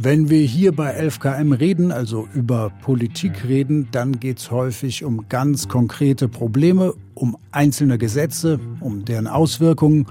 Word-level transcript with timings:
Wenn 0.00 0.30
wir 0.30 0.42
hier 0.42 0.70
bei 0.70 0.96
11KM 0.96 1.58
reden, 1.58 1.90
also 1.90 2.28
über 2.32 2.70
Politik 2.82 3.48
reden, 3.48 3.88
dann 3.90 4.20
geht 4.20 4.38
es 4.38 4.52
häufig 4.52 5.02
um 5.02 5.28
ganz 5.28 5.66
konkrete 5.66 6.28
Probleme, 6.28 6.94
um 7.14 7.36
einzelne 7.50 7.98
Gesetze, 7.98 8.60
um 8.78 9.04
deren 9.04 9.26
Auswirkungen. 9.26 10.06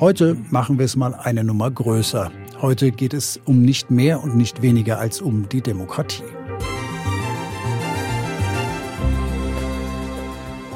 Heute 0.00 0.36
machen 0.50 0.78
wir 0.78 0.84
es 0.84 0.96
mal 0.96 1.14
eine 1.14 1.44
Nummer 1.44 1.70
größer. 1.70 2.32
Heute 2.60 2.90
geht 2.90 3.14
es 3.14 3.38
um 3.44 3.62
nicht 3.62 3.88
mehr 3.88 4.20
und 4.20 4.36
nicht 4.36 4.62
weniger 4.62 4.98
als 4.98 5.20
um 5.20 5.48
die 5.48 5.60
Demokratie. 5.60 6.24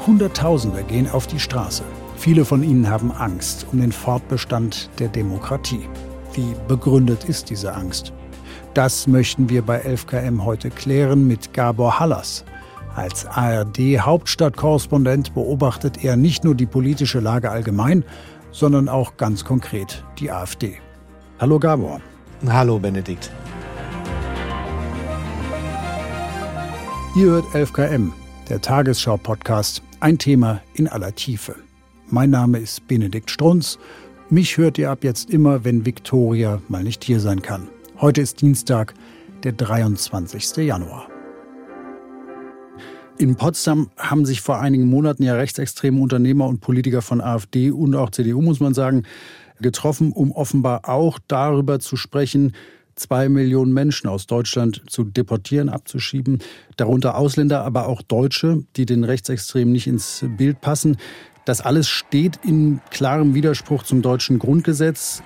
Hunderttausende 0.07 0.83
gehen 0.83 1.09
auf 1.09 1.27
die 1.27 1.41
Straße. 1.41 1.83
Viele 2.15 2.45
von 2.45 2.63
ihnen 2.63 2.89
haben 2.89 3.11
Angst 3.11 3.67
um 3.73 3.81
den 3.81 3.91
Fortbestand 3.91 4.89
der 4.99 5.09
Demokratie. 5.09 5.89
Wie 6.33 6.55
begründet 6.69 7.25
ist 7.25 7.49
diese 7.49 7.73
Angst? 7.73 8.13
Das 8.75 9.07
möchten 9.07 9.49
wir 9.49 9.61
bei 9.61 9.85
11KM 9.85 10.43
heute 10.43 10.69
klären 10.69 11.29
mit 11.29 11.53
Gabor 11.53 11.97
Hallas. 11.97 12.43
Als 12.93 13.25
ARD-Hauptstadtkorrespondent 13.25 15.33
beobachtet 15.33 16.03
er 16.03 16.17
nicht 16.17 16.43
nur 16.43 16.55
die 16.55 16.65
politische 16.65 17.21
Lage 17.21 17.51
allgemein, 17.51 18.03
sondern 18.51 18.89
auch 18.89 19.15
ganz 19.15 19.45
konkret 19.45 20.03
die 20.19 20.29
AfD. 20.29 20.75
Hallo 21.39 21.57
Gabor. 21.57 22.01
Hallo 22.49 22.77
Benedikt. 22.77 23.31
Ihr 27.15 27.27
hört 27.27 27.45
11KM, 27.53 28.11
der 28.49 28.59
Tagesschau-Podcast, 28.59 29.83
ein 30.01 30.17
Thema 30.17 30.59
in 30.73 30.89
aller 30.89 31.15
Tiefe. 31.15 31.55
Mein 32.09 32.29
Name 32.29 32.57
ist 32.57 32.89
Benedikt 32.89 33.31
Strunz. 33.31 33.79
Mich 34.29 34.57
hört 34.57 34.77
ihr 34.77 34.91
ab 34.91 35.05
jetzt 35.05 35.29
immer, 35.29 35.63
wenn 35.63 35.85
Viktoria 35.85 36.59
mal 36.67 36.83
nicht 36.83 37.05
hier 37.05 37.21
sein 37.21 37.41
kann. 37.41 37.69
Heute 38.01 38.19
ist 38.19 38.41
Dienstag, 38.41 38.93
der 39.43 39.53
23. 39.53 40.57
Januar. 40.57 41.07
In 43.17 43.37
Potsdam 43.37 43.89
haben 43.95 44.25
sich 44.25 44.41
vor 44.41 44.59
einigen 44.59 44.87
Monaten 44.87 45.23
ja 45.23 45.35
rechtsextreme 45.35 46.01
Unternehmer 46.01 46.45
und 46.45 46.59
Politiker 46.59 47.01
von 47.01 47.21
AfD 47.21 47.71
und 47.71 47.95
auch 47.95 48.09
CDU, 48.09 48.41
muss 48.41 48.59
man 48.59 48.73
sagen, 48.73 49.03
getroffen, 49.61 50.11
um 50.11 50.33
offenbar 50.33 50.89
auch 50.89 51.19
darüber 51.29 51.79
zu 51.79 51.95
sprechen, 51.95 52.51
zwei 52.95 53.29
Millionen 53.29 53.73
Menschen 53.73 54.09
aus 54.09 54.27
Deutschland 54.27 54.83
zu 54.89 55.05
deportieren, 55.05 55.69
abzuschieben, 55.69 56.39
darunter 56.75 57.17
Ausländer, 57.17 57.63
aber 57.63 57.87
auch 57.87 58.01
Deutsche, 58.01 58.65
die 58.75 58.85
den 58.85 59.05
Rechtsextremen 59.05 59.71
nicht 59.71 59.87
ins 59.87 60.25
Bild 60.35 60.59
passen. 60.59 60.97
Das 61.45 61.61
alles 61.61 61.87
steht 61.87 62.41
in 62.43 62.81
klarem 62.91 63.35
Widerspruch 63.35 63.83
zum 63.83 64.01
deutschen 64.01 64.37
Grundgesetz. 64.37 65.23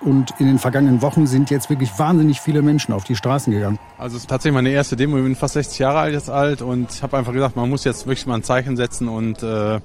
Und 0.00 0.32
in 0.38 0.46
den 0.46 0.58
vergangenen 0.58 1.02
Wochen 1.02 1.26
sind 1.26 1.50
jetzt 1.50 1.68
wirklich 1.68 1.90
wahnsinnig 1.98 2.40
viele 2.40 2.62
Menschen 2.62 2.94
auf 2.94 3.04
die 3.04 3.14
Straßen 3.14 3.52
gegangen. 3.52 3.78
Also 3.98 4.16
es 4.16 4.22
ist 4.22 4.30
tatsächlich 4.30 4.54
meine 4.54 4.70
erste 4.70 4.96
Demo. 4.96 5.18
Ich 5.18 5.24
bin 5.24 5.36
fast 5.36 5.54
60 5.54 5.78
Jahre 5.78 5.98
alt 5.98 6.14
jetzt 6.14 6.30
alt 6.30 6.62
und 6.62 7.02
habe 7.02 7.18
einfach 7.18 7.32
gesagt, 7.32 7.54
man 7.56 7.68
muss 7.68 7.84
jetzt 7.84 8.06
wirklich 8.06 8.26
mal 8.26 8.36
ein 8.36 8.42
Zeichen 8.42 8.76
setzen 8.76 9.08
und 9.08 9.42
äh, 9.42 9.80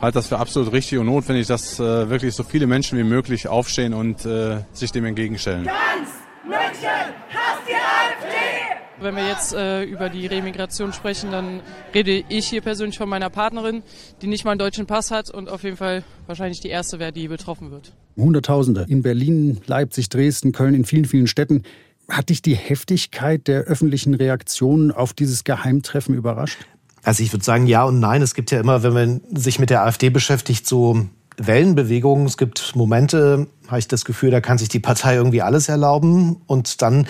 halte 0.00 0.14
das 0.18 0.26
für 0.26 0.38
absolut 0.38 0.72
richtig 0.72 0.98
und 0.98 1.06
notwendig, 1.06 1.46
dass 1.46 1.78
äh, 1.78 2.10
wirklich 2.10 2.34
so 2.34 2.42
viele 2.42 2.66
Menschen 2.66 2.98
wie 2.98 3.04
möglich 3.04 3.46
aufstehen 3.46 3.94
und 3.94 4.26
äh, 4.26 4.64
sich 4.72 4.90
dem 4.90 5.04
entgegenstellen. 5.04 5.64
Ganz 5.64 6.08
München 6.44 6.90
hasst 7.30 7.62
die 7.68 7.74
AfD! 7.74 8.61
Wenn 9.02 9.16
wir 9.16 9.26
jetzt 9.26 9.52
äh, 9.52 9.82
über 9.82 10.08
die 10.08 10.26
Remigration 10.26 10.92
sprechen, 10.92 11.32
dann 11.32 11.60
rede 11.92 12.22
ich 12.28 12.48
hier 12.48 12.60
persönlich 12.60 12.98
von 12.98 13.08
meiner 13.08 13.30
Partnerin, 13.30 13.82
die 14.20 14.28
nicht 14.28 14.44
mal 14.44 14.52
einen 14.52 14.58
deutschen 14.58 14.86
Pass 14.86 15.10
hat 15.10 15.28
und 15.30 15.48
auf 15.48 15.64
jeden 15.64 15.76
Fall 15.76 16.04
wahrscheinlich 16.26 16.60
die 16.60 16.68
erste 16.68 16.98
wäre, 16.98 17.12
die 17.12 17.26
betroffen 17.26 17.70
wird. 17.70 17.92
Hunderttausende 18.16 18.86
in 18.88 19.02
Berlin, 19.02 19.60
Leipzig, 19.66 20.08
Dresden, 20.08 20.52
Köln, 20.52 20.74
in 20.74 20.84
vielen, 20.84 21.04
vielen 21.04 21.26
Städten. 21.26 21.64
Hat 22.08 22.28
dich 22.28 22.42
die 22.42 22.54
Heftigkeit 22.54 23.48
der 23.48 23.62
öffentlichen 23.62 24.14
Reaktionen 24.14 24.92
auf 24.92 25.12
dieses 25.12 25.44
Geheimtreffen 25.44 26.14
überrascht? 26.14 26.58
Also 27.02 27.22
ich 27.22 27.32
würde 27.32 27.44
sagen 27.44 27.66
ja 27.66 27.84
und 27.84 27.98
nein. 27.98 28.22
Es 28.22 28.34
gibt 28.34 28.50
ja 28.52 28.60
immer, 28.60 28.82
wenn 28.82 28.92
man 28.92 29.20
sich 29.32 29.58
mit 29.58 29.70
der 29.70 29.82
AfD 29.82 30.10
beschäftigt, 30.10 30.66
so 30.66 31.08
Wellenbewegungen. 31.36 32.26
Es 32.26 32.36
gibt 32.36 32.76
Momente, 32.76 33.48
habe 33.66 33.78
ich 33.78 33.88
das 33.88 34.04
Gefühl, 34.04 34.30
da 34.30 34.40
kann 34.40 34.58
sich 34.58 34.68
die 34.68 34.78
Partei 34.78 35.16
irgendwie 35.16 35.42
alles 35.42 35.68
erlauben. 35.68 36.40
Und 36.46 36.82
dann 36.82 37.08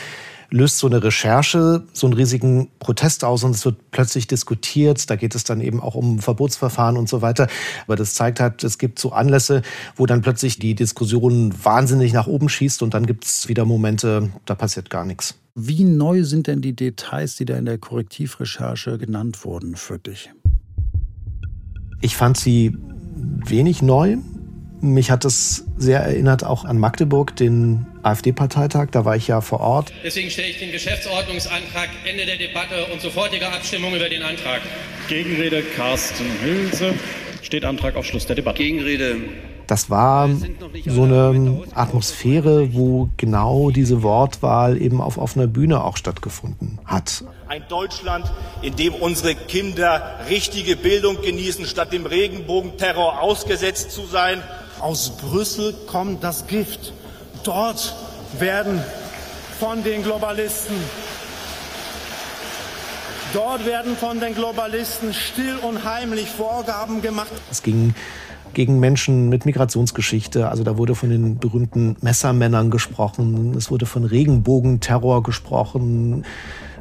löst 0.52 0.78
so 0.78 0.86
eine 0.86 1.02
Recherche 1.02 1.82
so 1.92 2.06
einen 2.06 2.14
riesigen 2.14 2.68
Protest 2.78 3.24
aus 3.24 3.42
und 3.42 3.52
es 3.52 3.64
wird 3.64 3.90
plötzlich 3.90 4.26
diskutiert. 4.26 5.08
Da 5.10 5.16
geht 5.16 5.34
es 5.34 5.44
dann 5.44 5.60
eben 5.60 5.80
auch 5.80 5.94
um 5.94 6.18
Verbotsverfahren 6.18 6.96
und 6.96 7.08
so 7.08 7.22
weiter. 7.22 7.48
Aber 7.86 7.96
das 7.96 8.14
zeigt 8.14 8.38
halt, 8.38 8.62
es 8.62 8.78
gibt 8.78 8.98
so 8.98 9.12
Anlässe, 9.12 9.62
wo 9.96 10.06
dann 10.06 10.20
plötzlich 10.20 10.58
die 10.58 10.74
Diskussion 10.74 11.52
wahnsinnig 11.62 12.12
nach 12.12 12.26
oben 12.26 12.48
schießt 12.48 12.82
und 12.82 12.94
dann 12.94 13.06
gibt 13.06 13.24
es 13.24 13.48
wieder 13.48 13.64
Momente, 13.64 14.30
da 14.44 14.54
passiert 14.54 14.90
gar 14.90 15.04
nichts. 15.04 15.34
Wie 15.54 15.84
neu 15.84 16.24
sind 16.24 16.46
denn 16.46 16.60
die 16.60 16.74
Details, 16.74 17.36
die 17.36 17.44
da 17.44 17.56
in 17.56 17.64
der 17.64 17.78
Korrektivrecherche 17.78 18.98
genannt 18.98 19.44
wurden 19.44 19.76
für 19.76 19.98
dich? 19.98 20.30
Ich 22.00 22.16
fand 22.16 22.36
sie 22.36 22.76
wenig 23.46 23.82
neu. 23.82 24.16
Mich 24.80 25.10
hat 25.10 25.24
es 25.24 25.64
sehr 25.76 26.00
erinnert 26.00 26.44
auch 26.44 26.64
an 26.64 26.78
Magdeburg, 26.78 27.36
den 27.36 27.86
AfD-Parteitag. 28.02 28.88
Da 28.90 29.04
war 29.04 29.16
ich 29.16 29.28
ja 29.28 29.40
vor 29.40 29.60
Ort. 29.60 29.92
Deswegen 30.04 30.30
stelle 30.30 30.48
ich 30.48 30.58
den 30.58 30.72
Geschäftsordnungsantrag 30.72 31.88
Ende 32.04 32.26
der 32.26 32.36
Debatte 32.36 32.86
und 32.92 33.00
sofortige 33.00 33.48
Abstimmung 33.48 33.94
über 33.94 34.08
den 34.08 34.22
Antrag. 34.22 34.60
Gegenrede 35.08 35.62
Carsten 35.62 36.26
Hülse. 36.42 36.94
Steht 37.42 37.64
Antrag 37.64 37.96
auf 37.96 38.06
Schluss 38.06 38.26
der 38.26 38.36
Debatte. 38.36 38.58
Gegenrede 38.58 39.16
das 39.72 39.88
war 39.88 40.28
so 40.86 41.04
eine 41.04 41.62
Atmosphäre, 41.74 42.74
wo 42.74 43.08
genau 43.16 43.70
diese 43.70 44.02
Wortwahl 44.02 44.80
eben 44.80 45.00
auf 45.00 45.16
offener 45.16 45.46
Bühne 45.46 45.82
auch 45.82 45.96
stattgefunden 45.96 46.78
hat. 46.84 47.24
Ein 47.48 47.64
Deutschland, 47.70 48.30
in 48.60 48.76
dem 48.76 48.94
unsere 48.94 49.34
Kinder 49.34 50.20
richtige 50.28 50.76
Bildung 50.76 51.22
genießen, 51.22 51.64
statt 51.64 51.92
dem 51.92 52.04
Regenbogenterror 52.04 53.22
ausgesetzt 53.22 53.92
zu 53.92 54.04
sein. 54.04 54.42
Aus 54.78 55.16
Brüssel 55.16 55.74
kommt 55.86 56.22
das 56.22 56.46
Gift. 56.48 56.92
Dort 57.44 57.94
werden 58.38 58.82
von 59.58 59.82
den 59.82 60.02
Globalisten 60.02 60.76
Dort 63.32 63.64
werden 63.64 63.96
von 63.96 64.20
den 64.20 64.34
Globalisten 64.34 65.14
still 65.14 65.56
und 65.62 65.84
heimlich 65.84 66.28
Vorgaben 66.28 67.00
gemacht. 67.00 67.32
Es 67.50 67.62
ging 67.62 67.94
gegen 68.54 68.80
Menschen 68.80 69.28
mit 69.28 69.46
Migrationsgeschichte. 69.46 70.48
Also 70.48 70.64
da 70.64 70.78
wurde 70.78 70.94
von 70.94 71.10
den 71.10 71.38
berühmten 71.38 71.96
Messermännern 72.00 72.70
gesprochen, 72.70 73.54
es 73.56 73.70
wurde 73.70 73.86
von 73.86 74.04
Regenbogenterror 74.04 75.22
gesprochen. 75.22 76.24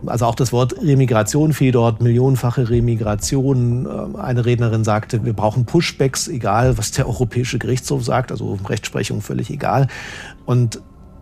Also 0.06 0.26
auch 0.26 0.36
das 0.36 0.52
Wort 0.52 0.82
Remigration 0.82 1.54
fiel 1.54 1.72
dort, 1.72 2.02
millionenfache 2.02 2.70
Remigration. 2.70 4.16
Eine 4.16 4.46
Rednerin 4.46 4.84
sagte, 4.84 5.24
wir 5.24 5.34
brauchen 5.34 5.66
Pushbacks, 5.66 6.28
egal 6.28 6.78
was 6.78 6.92
der 6.92 7.08
Europäische 7.08 7.60
Gerichtshof 7.60 8.04
sagt, 8.04 8.32
also 8.32 8.58
Rechtsprechung 8.68 9.22
völlig 9.22 9.52
egal. 9.52 9.88
Und 10.46 10.82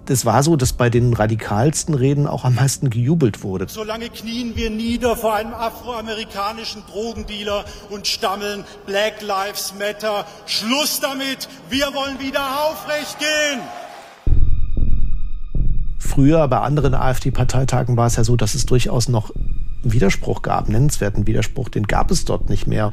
es 0.09 0.25
war 0.25 0.43
so, 0.43 0.55
dass 0.55 0.73
bei 0.73 0.89
den 0.89 1.13
radikalsten 1.13 1.93
Reden 1.93 2.27
auch 2.27 2.45
am 2.45 2.55
meisten 2.55 2.89
gejubelt 2.89 3.43
wurde. 3.43 3.67
Solange 3.69 4.09
knien 4.09 4.55
wir 4.55 4.69
nieder 4.69 5.15
vor 5.15 5.35
einem 5.35 5.53
afroamerikanischen 5.53 6.83
Drogendealer 6.91 7.65
und 7.89 8.07
stammeln 8.07 8.63
Black 8.85 9.21
Lives 9.21 9.73
Matter. 9.77 10.25
Schluss 10.45 10.99
damit! 10.99 11.47
Wir 11.69 11.93
wollen 11.93 12.19
wieder 12.19 12.41
aufrecht 12.65 13.19
gehen! 13.19 13.59
Früher 15.97 16.47
bei 16.47 16.59
anderen 16.59 16.95
AfD-Parteitagen 16.95 17.95
war 17.95 18.07
es 18.07 18.15
ja 18.15 18.23
so, 18.23 18.35
dass 18.35 18.55
es 18.55 18.65
durchaus 18.65 19.09
noch 19.09 19.31
Widerspruch 19.83 20.41
gab, 20.41 20.69
nennenswerten 20.69 21.27
Widerspruch, 21.27 21.69
den 21.69 21.87
gab 21.87 22.11
es 22.11 22.25
dort 22.25 22.49
nicht 22.49 22.67
mehr. 22.67 22.91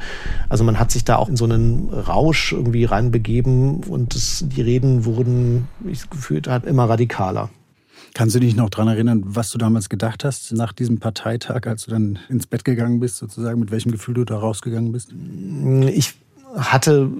Also 0.49 0.63
man 0.63 0.79
hat 0.79 0.91
sich 0.91 1.03
da 1.03 1.17
auch 1.17 1.29
in 1.29 1.37
so 1.37 1.45
einen 1.45 1.89
Rausch 1.89 2.53
irgendwie 2.53 2.85
reinbegeben 2.85 3.83
und 3.83 4.15
es, 4.15 4.45
die 4.47 4.61
Reden 4.61 5.05
wurden, 5.05 5.67
ich 5.85 6.09
gefühlt 6.09 6.47
habe, 6.47 6.67
immer 6.67 6.89
radikaler. 6.89 7.49
Kannst 8.13 8.35
du 8.35 8.39
dich 8.39 8.55
noch 8.55 8.69
daran 8.69 8.87
erinnern, 8.87 9.21
was 9.25 9.51
du 9.51 9.57
damals 9.57 9.89
gedacht 9.89 10.23
hast 10.23 10.51
nach 10.53 10.73
diesem 10.73 10.99
Parteitag, 10.99 11.67
als 11.67 11.85
du 11.85 11.91
dann 11.91 12.19
ins 12.29 12.47
Bett 12.47 12.65
gegangen 12.65 12.99
bist, 12.99 13.17
sozusagen, 13.17 13.59
mit 13.59 13.69
welchem 13.69 13.91
Gefühl 13.91 14.15
du 14.15 14.23
da 14.23 14.37
rausgegangen 14.37 14.91
bist? 14.91 15.13
Ich 15.93 16.15
hatte 16.55 17.11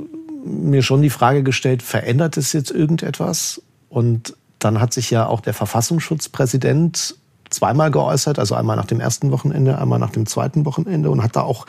mir 0.46 0.82
schon 0.82 1.02
die 1.02 1.10
Frage 1.10 1.44
gestellt, 1.44 1.84
verändert 1.84 2.38
es 2.38 2.54
jetzt 2.54 2.72
irgendetwas? 2.72 3.62
Und 3.90 4.36
dann 4.60 4.80
hat 4.80 4.94
sich 4.94 5.12
ja 5.12 5.28
auch 5.28 5.42
der 5.42 5.54
Verfassungsschutzpräsident 5.54 7.16
zweimal 7.58 7.92
geäußert, 7.92 8.40
also 8.40 8.56
einmal 8.56 8.76
nach 8.76 8.86
dem 8.86 9.00
ersten 9.00 9.32
Wochenende, 9.32 9.78
einmal 9.80 10.00
nach 10.00 10.12
dem 10.12 10.26
zweiten 10.26 10.66
Wochenende 10.66 11.10
und 11.10 11.24
hat 11.24 11.36
da 11.36 11.42
auch 11.42 11.66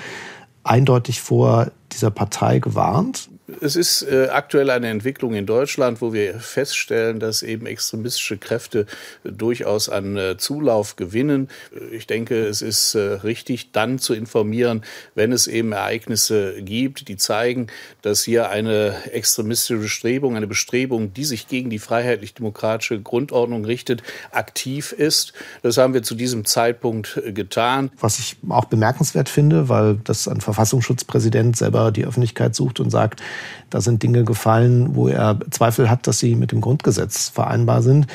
eindeutig 0.62 1.20
vor 1.20 1.69
dieser 1.93 2.11
Partei 2.11 2.58
gewarnt. 2.58 3.31
Es 3.62 3.77
ist 3.77 4.03
äh, 4.03 4.29
aktuell 4.31 4.69
eine 4.69 4.89
Entwicklung 4.89 5.33
in 5.33 5.47
Deutschland, 5.47 6.03
wo 6.03 6.12
wir 6.12 6.39
feststellen, 6.39 7.19
dass 7.19 7.43
eben 7.43 7.65
extremistische 7.65 8.37
Kräfte 8.37 8.85
äh, 9.25 9.33
durchaus 9.33 9.89
an 9.89 10.19
äh, 10.19 10.37
Zulauf 10.37 10.97
gewinnen. 10.97 11.49
Ich 11.91 12.06
denke, 12.06 12.47
es 12.47 12.61
ist 12.61 12.95
äh, 12.95 12.99
richtig, 12.99 13.73
dann 13.73 13.99
zu 13.99 14.12
informieren, 14.12 14.83
wenn 15.15 15.33
es 15.33 15.47
eben 15.47 15.73
Ereignisse 15.73 16.62
gibt, 16.62 17.09
die 17.09 17.17
zeigen, 17.17 17.69
dass 18.03 18.23
hier 18.23 18.50
eine 18.50 18.95
extremistische 19.12 19.79
Bestrebung, 19.79 20.37
eine 20.37 20.47
Bestrebung, 20.47 21.15
die 21.15 21.25
sich 21.25 21.49
gegen 21.49 21.71
die 21.71 21.79
freiheitlich-demokratische 21.79 23.00
Grundordnung 23.00 23.65
richtet, 23.65 24.03
aktiv 24.31 24.93
ist. 24.93 25.33
Das 25.62 25.79
haben 25.79 25.95
wir 25.95 26.03
zu 26.03 26.15
diesem 26.15 26.45
Zeitpunkt 26.45 27.19
äh, 27.25 27.33
getan. 27.33 27.91
Was 27.99 28.19
ich 28.19 28.37
auch 28.50 28.67
bemerkenswert 28.67 29.31
finde, 29.31 29.71
weil 29.71 29.99
das 30.05 30.29
ein 30.29 30.43
Verfassungsschutzpräsident 30.43 31.56
selber 31.56 31.93
die 31.93 32.05
Öffentlichkeit 32.05 32.55
sucht 32.55 32.79
und 32.79 32.91
sagt, 32.91 33.23
da 33.70 33.81
sind 33.81 34.02
Dinge 34.02 34.25
gefallen, 34.25 34.94
wo 34.94 35.08
er 35.08 35.38
Zweifel 35.50 35.90
hat, 35.90 36.06
dass 36.06 36.19
sie 36.19 36.35
mit 36.35 36.52
dem 36.52 36.61
Grundgesetz 36.61 37.29
vereinbar 37.29 37.82
sind. 37.82 38.06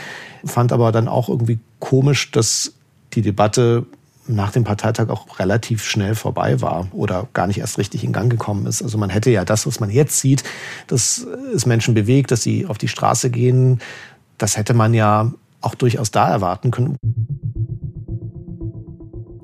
Fand 0.46 0.72
aber 0.72 0.92
dann 0.92 1.08
auch 1.08 1.30
irgendwie 1.30 1.60
komisch, 1.80 2.32
dass 2.32 2.74
die 3.14 3.22
Debatte 3.22 3.86
nach 4.28 4.52
dem 4.52 4.64
Parteitag 4.64 5.10
auch 5.10 5.40
relativ 5.40 5.84
schnell 5.84 6.16
vorbei 6.16 6.62
war 6.62 6.88
oder 6.92 7.28
gar 7.34 7.48
nicht 7.48 7.60
erst 7.60 7.78
richtig 7.78 8.04
in 8.04 8.14
Gang 8.14 8.32
gekommen 8.32 8.66
ist. 8.66 8.82
Also 8.82 8.98
man 8.98 9.10
hätte 9.10 9.30
ja 9.30 9.44
das, 9.44 9.68
was 9.68 9.80
man 9.80 9.90
jetzt 9.90 10.20
sieht, 10.20 10.44
dass 10.88 11.28
es 11.54 11.66
Menschen 11.66 11.94
bewegt, 11.94 12.32
dass 12.32 12.42
sie 12.42 12.66
auf 12.66 12.78
die 12.78 12.88
Straße 12.88 13.30
gehen, 13.30 13.80
das 14.38 14.58
hätte 14.58 14.74
man 14.74 14.94
ja 14.94 15.32
auch 15.62 15.76
durchaus 15.76 16.12
da 16.12 16.30
erwarten 16.30 16.72
können. 16.72 16.98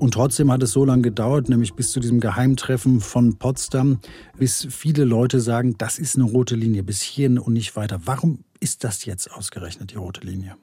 Und 0.00 0.14
trotzdem 0.14 0.50
hat 0.50 0.62
es 0.62 0.72
so 0.72 0.86
lange 0.86 1.02
gedauert, 1.02 1.50
nämlich 1.50 1.74
bis 1.74 1.92
zu 1.92 2.00
diesem 2.00 2.20
Geheimtreffen 2.20 3.00
von 3.00 3.36
Potsdam, 3.36 3.98
bis 4.38 4.66
viele 4.70 5.04
Leute 5.04 5.40
sagen, 5.40 5.76
das 5.76 5.98
ist 5.98 6.16
eine 6.16 6.24
rote 6.24 6.56
Linie, 6.56 6.82
bis 6.82 7.02
hierhin 7.02 7.38
und 7.38 7.52
nicht 7.52 7.76
weiter. 7.76 8.00
Warum 8.06 8.38
ist 8.60 8.82
das 8.82 9.04
jetzt 9.04 9.30
ausgerechnet 9.30 9.90
die 9.90 9.96
rote 9.96 10.22
Linie? 10.22 10.56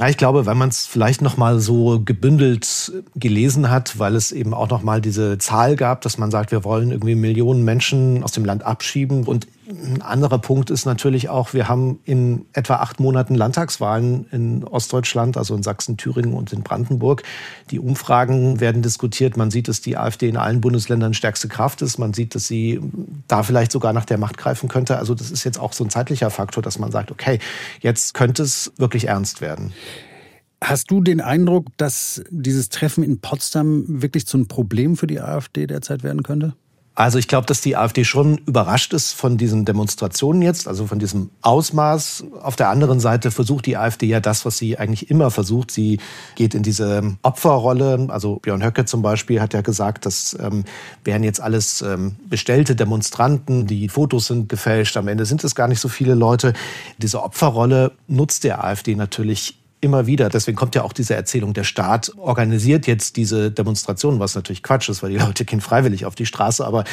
Ja, 0.00 0.08
ich 0.08 0.16
glaube, 0.16 0.46
wenn 0.46 0.56
man 0.56 0.70
es 0.70 0.86
vielleicht 0.86 1.20
noch 1.20 1.36
mal 1.36 1.60
so 1.60 2.00
gebündelt 2.02 2.92
gelesen 3.14 3.68
hat, 3.68 3.98
weil 3.98 4.16
es 4.16 4.32
eben 4.32 4.54
auch 4.54 4.70
noch 4.70 4.82
mal 4.82 5.02
diese 5.02 5.36
Zahl 5.36 5.76
gab, 5.76 6.00
dass 6.00 6.16
man 6.16 6.30
sagt, 6.30 6.52
wir 6.52 6.64
wollen 6.64 6.90
irgendwie 6.90 7.14
Millionen 7.14 7.62
Menschen 7.62 8.24
aus 8.24 8.32
dem 8.32 8.46
Land 8.46 8.64
abschieben. 8.64 9.24
Und 9.24 9.46
ein 9.72 10.02
anderer 10.02 10.38
Punkt 10.38 10.70
ist 10.70 10.84
natürlich 10.84 11.28
auch, 11.28 11.54
wir 11.54 11.68
haben 11.68 12.00
in 12.04 12.46
etwa 12.52 12.76
acht 12.76 13.00
Monaten 13.00 13.34
Landtagswahlen 13.34 14.26
in 14.30 14.64
Ostdeutschland, 14.64 15.36
also 15.36 15.54
in 15.54 15.62
Sachsen, 15.62 15.96
Thüringen 15.96 16.34
und 16.34 16.52
in 16.52 16.62
Brandenburg. 16.62 17.22
Die 17.70 17.78
Umfragen 17.78 18.60
werden 18.60 18.82
diskutiert. 18.82 19.36
Man 19.36 19.50
sieht, 19.50 19.68
dass 19.68 19.80
die 19.80 19.96
AfD 19.96 20.28
in 20.28 20.36
allen 20.36 20.60
Bundesländern 20.60 21.14
stärkste 21.14 21.48
Kraft 21.48 21.82
ist. 21.82 21.98
Man 21.98 22.12
sieht, 22.12 22.34
dass 22.34 22.46
sie 22.46 22.80
da 23.28 23.42
vielleicht 23.42 23.72
sogar 23.72 23.92
nach 23.92 24.04
der 24.04 24.18
Macht 24.18 24.36
greifen 24.36 24.68
könnte. 24.68 24.98
Also 24.98 25.14
das 25.14 25.30
ist 25.30 25.44
jetzt 25.44 25.58
auch 25.58 25.72
so 25.72 25.84
ein 25.84 25.90
zeitlicher 25.90 26.30
Faktor, 26.30 26.62
dass 26.62 26.78
man 26.78 26.92
sagt, 26.92 27.10
okay, 27.10 27.38
jetzt 27.80 28.14
könnte 28.14 28.42
es 28.42 28.72
wirklich 28.76 29.08
ernst 29.08 29.40
werden. 29.40 29.72
Hast 30.62 30.90
du 30.92 31.00
den 31.00 31.20
Eindruck, 31.20 31.66
dass 31.76 32.22
dieses 32.30 32.68
Treffen 32.68 33.02
in 33.02 33.20
Potsdam 33.20 33.84
wirklich 33.88 34.26
zu 34.26 34.36
einem 34.36 34.46
Problem 34.46 34.96
für 34.96 35.08
die 35.08 35.20
AfD 35.20 35.66
derzeit 35.66 36.04
werden 36.04 36.22
könnte? 36.22 36.54
Also 36.94 37.18
ich 37.18 37.26
glaube, 37.26 37.46
dass 37.46 37.62
die 37.62 37.74
AfD 37.74 38.04
schon 38.04 38.36
überrascht 38.38 38.92
ist 38.92 39.14
von 39.14 39.38
diesen 39.38 39.64
Demonstrationen 39.64 40.42
jetzt, 40.42 40.68
also 40.68 40.86
von 40.86 40.98
diesem 40.98 41.30
Ausmaß. 41.40 42.24
Auf 42.42 42.54
der 42.54 42.68
anderen 42.68 43.00
Seite 43.00 43.30
versucht 43.30 43.64
die 43.64 43.78
AfD 43.78 44.06
ja 44.06 44.20
das, 44.20 44.44
was 44.44 44.58
sie 44.58 44.78
eigentlich 44.78 45.08
immer 45.10 45.30
versucht. 45.30 45.70
Sie 45.70 46.00
geht 46.34 46.54
in 46.54 46.62
diese 46.62 47.16
Opferrolle. 47.22 48.08
Also 48.08 48.36
Björn 48.42 48.62
Höcke 48.62 48.84
zum 48.84 49.00
Beispiel 49.00 49.40
hat 49.40 49.54
ja 49.54 49.62
gesagt, 49.62 50.04
das 50.04 50.36
ähm, 50.38 50.64
wären 51.02 51.24
jetzt 51.24 51.40
alles 51.40 51.80
ähm, 51.80 52.16
bestellte 52.28 52.76
Demonstranten. 52.76 53.66
Die 53.66 53.88
Fotos 53.88 54.26
sind 54.26 54.50
gefälscht. 54.50 54.98
Am 54.98 55.08
Ende 55.08 55.24
sind 55.24 55.42
es 55.44 55.54
gar 55.54 55.68
nicht 55.68 55.80
so 55.80 55.88
viele 55.88 56.14
Leute. 56.14 56.52
Diese 56.98 57.22
Opferrolle 57.22 57.92
nutzt 58.06 58.44
der 58.44 58.62
AfD 58.62 58.96
natürlich 58.96 59.61
immer 59.82 60.06
wieder. 60.06 60.30
Deswegen 60.30 60.56
kommt 60.56 60.74
ja 60.74 60.82
auch 60.82 60.92
diese 60.92 61.14
Erzählung, 61.14 61.52
der 61.52 61.64
Staat 61.64 62.12
organisiert 62.16 62.86
jetzt 62.86 63.16
diese 63.16 63.50
Demonstrationen, 63.50 64.20
was 64.20 64.34
natürlich 64.34 64.62
Quatsch 64.62 64.88
ist, 64.88 65.02
weil 65.02 65.10
die 65.10 65.18
Leute 65.26 65.44
gehen 65.44 65.60
freiwillig 65.60 66.06
auf 66.06 66.14
die 66.14 66.24
Straße. 66.24 66.64
Aber 66.64 66.84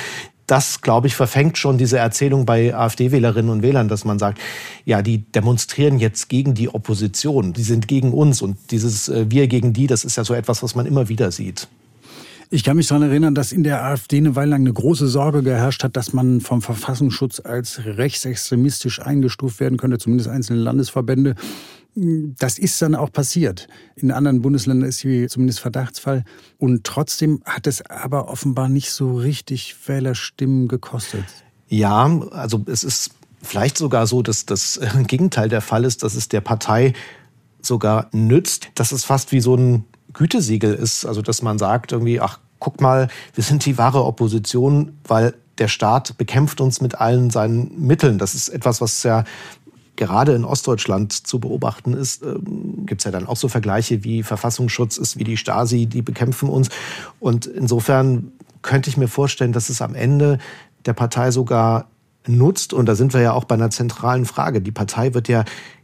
das, 0.48 0.82
glaube 0.82 1.08
ich, 1.08 1.16
verfängt 1.16 1.58
schon 1.58 1.78
diese 1.78 2.00
Erzählung 2.00 2.46
bei 2.46 2.76
AfD-Wählerinnen 2.76 3.52
und 3.52 3.62
Wählern, 3.62 3.88
dass 3.88 4.04
man 4.04 4.18
sagt, 4.18 4.40
ja, 4.84 5.04
die 5.04 5.20
demonstrieren 5.20 6.00
jetzt 6.00 6.28
gegen 6.28 6.56
die 6.56 6.70
Opposition, 6.70 7.54
die 7.54 7.64
sind 7.64 7.88
gegen 7.88 8.12
uns 8.12 8.42
und 8.42 8.58
dieses 8.72 9.08
äh, 9.08 9.28
Wir 9.30 9.48
gegen 9.48 9.74
die, 9.74 9.86
das 9.86 10.04
ist 10.04 10.18
ja 10.18 10.24
so 10.24 10.34
etwas, 10.34 10.64
was 10.64 10.74
man 10.74 10.88
immer 10.88 11.08
wieder 11.08 11.32
sieht. 11.32 11.68
Ich 12.52 12.64
kann 12.64 12.78
mich 12.78 12.88
daran 12.88 13.04
erinnern, 13.04 13.36
dass 13.36 13.52
in 13.52 13.62
der 13.62 13.84
AfD 13.86 14.18
eine 14.18 14.36
Weile 14.36 14.50
lang 14.50 14.62
eine 14.62 14.74
große 14.74 15.08
Sorge 15.08 15.44
geherrscht 15.44 15.84
hat, 15.84 15.96
dass 15.96 16.14
man 16.14 16.42
vom 16.42 16.64
Verfassungsschutz 16.64 17.40
als 17.40 17.80
rechtsextremistisch 17.86 19.00
eingestuft 19.00 19.60
werden 19.60 19.78
könnte, 19.78 20.00
zumindest 20.00 20.32
einzelne 20.32 20.60
Landesverbände. 20.60 21.36
Das 22.38 22.58
ist 22.58 22.82
dann 22.82 22.96
auch 22.96 23.12
passiert. 23.12 23.68
In 23.96 24.12
anderen 24.12 24.42
Bundesländern 24.42 24.88
ist 24.88 25.00
sie 25.00 25.28
zumindest 25.28 25.60
Verdachtsfall. 25.60 26.24
Und 26.58 26.84
trotzdem 26.84 27.42
hat 27.46 27.68
es 27.68 27.82
aber 27.86 28.30
offenbar 28.30 28.70
nicht 28.70 28.92
so 28.92 29.18
richtig 29.18 29.76
Wählerstimmen 29.88 30.68
gekostet. 30.68 31.26
Ja, 31.68 32.06
also 32.32 32.64
es 32.68 32.84
ist 32.84 33.12
vielleicht 33.42 33.78
sogar 33.78 34.08
so, 34.08 34.22
dass 34.22 34.46
das 34.46 34.80
Gegenteil 35.08 35.50
der 35.50 35.62
Fall 35.62 35.86
ist, 35.86 36.04
dass 36.04 36.16
es 36.16 36.30
der 36.30 36.42
Partei 36.42 36.94
sogar 37.62 38.10
nützt, 38.14 38.70
dass 38.76 38.92
es 38.92 39.04
fast 39.04 39.32
wie 39.32 39.42
so 39.42 39.56
ein 39.56 39.86
Gütesiegel 40.14 40.74
ist. 40.74 41.06
Also 41.06 41.22
dass 41.22 41.42
man 41.42 41.60
sagt 41.60 41.92
irgendwie, 41.92 42.20
ach, 42.20 42.40
guck 42.60 42.82
mal, 42.82 43.10
wir 43.36 43.44
sind 43.44 43.66
die 43.66 43.78
wahre 43.78 44.04
Opposition, 44.06 44.98
weil 45.08 45.34
der 45.60 45.68
Staat 45.68 46.18
bekämpft 46.18 46.62
uns 46.62 46.82
mit 46.82 46.96
allen 46.96 47.30
seinen 47.30 47.86
Mitteln. 47.86 48.18
Das 48.18 48.34
ist 48.34 48.50
etwas, 48.50 48.82
was 48.82 49.04
ja 49.04 49.26
gerade 50.00 50.34
in 50.34 50.46
Ostdeutschland 50.46 51.12
zu 51.12 51.40
beobachten 51.40 51.94
ist, 51.94 52.24
ähm, 52.24 52.86
gibt 52.86 53.02
es 53.02 53.06
ja 53.06 53.12
dann 53.12 53.28
auch 53.28 53.36
so 53.36 53.50
Vergleiche 53.50 54.04
wie 54.04 54.24
Verfassungsschutz 54.24 54.98
ist 54.98 55.20
wie 55.20 55.26
die 55.26 55.38
Stasi, 55.38 55.86
die 55.86 56.02
bekämpfen 56.02 56.50
uns. 56.50 56.70
Und 57.20 57.46
insofern 57.46 58.32
könnte 58.62 58.90
ich 58.90 58.98
mir 58.98 59.10
vorstellen, 59.10 59.52
dass 59.52 59.70
es 59.70 59.82
am 59.82 59.96
Ende 59.96 60.40
der 60.86 60.94
Partei 60.94 61.32
sogar 61.32 61.90
nutzt. 62.26 62.74
Und 62.74 62.86
da 62.86 62.96
sind 62.96 63.14
wir 63.14 63.22
ja 63.22 63.34
auch 63.34 63.44
bei 63.44 63.56
einer 63.56 63.70
zentralen 63.70 64.26
Frage. 64.26 64.62
Die 64.62 64.72
Partei 64.72 65.14
wird 65.14 65.28
ja 65.28 65.44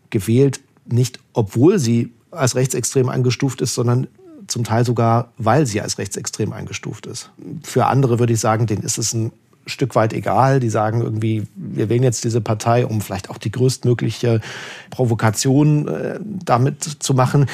gewählt, 0.09 0.61
nicht 0.85 1.19
obwohl 1.33 1.77
sie 1.77 2.13
als 2.31 2.55
rechtsextrem 2.55 3.09
eingestuft 3.09 3.59
ist, 3.61 3.75
sondern 3.75 4.07
zum 4.47 4.63
Teil 4.63 4.85
sogar, 4.85 5.33
weil 5.37 5.65
sie 5.65 5.81
als 5.81 5.97
rechtsextrem 5.97 6.53
eingestuft 6.53 7.05
ist. 7.05 7.31
Für 7.63 7.87
andere 7.87 8.19
würde 8.19 8.33
ich 8.33 8.39
sagen, 8.39 8.65
denen 8.65 8.83
ist 8.83 8.97
es 8.97 9.13
ein 9.13 9.33
Stück 9.65 9.95
weit 9.95 10.13
egal. 10.13 10.59
Die 10.59 10.69
sagen 10.69 11.01
irgendwie, 11.01 11.43
wir 11.55 11.89
wählen 11.89 12.03
jetzt 12.03 12.23
diese 12.23 12.41
Partei, 12.41 12.85
um 12.85 13.01
vielleicht 13.01 13.29
auch 13.29 13.37
die 13.37 13.51
größtmögliche 13.51 14.41
Provokation 14.89 15.87
äh, 15.87 16.19
damit 16.21 16.83
zu 16.83 17.13
machen. 17.13 17.47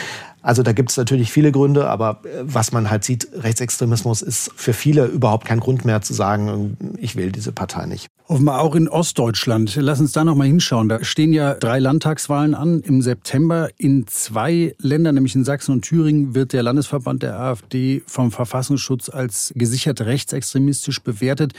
Also 0.43 0.63
da 0.63 0.73
gibt 0.73 0.89
es 0.89 0.97
natürlich 0.97 1.31
viele 1.31 1.51
Gründe, 1.51 1.87
aber 1.87 2.21
äh, 2.23 2.39
was 2.41 2.71
man 2.71 2.89
halt 2.89 3.03
sieht, 3.03 3.27
Rechtsextremismus 3.33 4.21
ist 4.21 4.51
für 4.55 4.73
viele 4.73 5.05
überhaupt 5.05 5.45
kein 5.45 5.59
Grund 5.59 5.85
mehr 5.85 6.01
zu 6.01 6.13
sagen, 6.13 6.77
ich 6.99 7.15
will 7.15 7.31
diese 7.31 7.51
Partei 7.51 7.85
nicht. 7.85 8.07
Offenbar 8.27 8.61
auch 8.61 8.75
in 8.75 8.87
Ostdeutschland. 8.87 9.75
Lass 9.75 9.99
uns 9.99 10.13
da 10.13 10.23
noch 10.23 10.35
mal 10.35 10.47
hinschauen. 10.47 10.89
Da 10.89 11.03
stehen 11.03 11.33
ja 11.33 11.53
drei 11.53 11.79
Landtagswahlen 11.79 12.55
an 12.55 12.79
im 12.79 13.01
September. 13.01 13.69
In 13.77 14.07
zwei 14.07 14.73
Ländern, 14.79 15.15
nämlich 15.15 15.35
in 15.35 15.43
Sachsen 15.43 15.73
und 15.73 15.81
Thüringen, 15.81 16.33
wird 16.33 16.53
der 16.53 16.63
Landesverband 16.63 17.23
der 17.23 17.39
AfD 17.39 18.01
vom 18.07 18.31
Verfassungsschutz 18.31 19.09
als 19.09 19.53
gesichert 19.55 20.01
rechtsextremistisch 20.01 21.03
bewertet. 21.03 21.53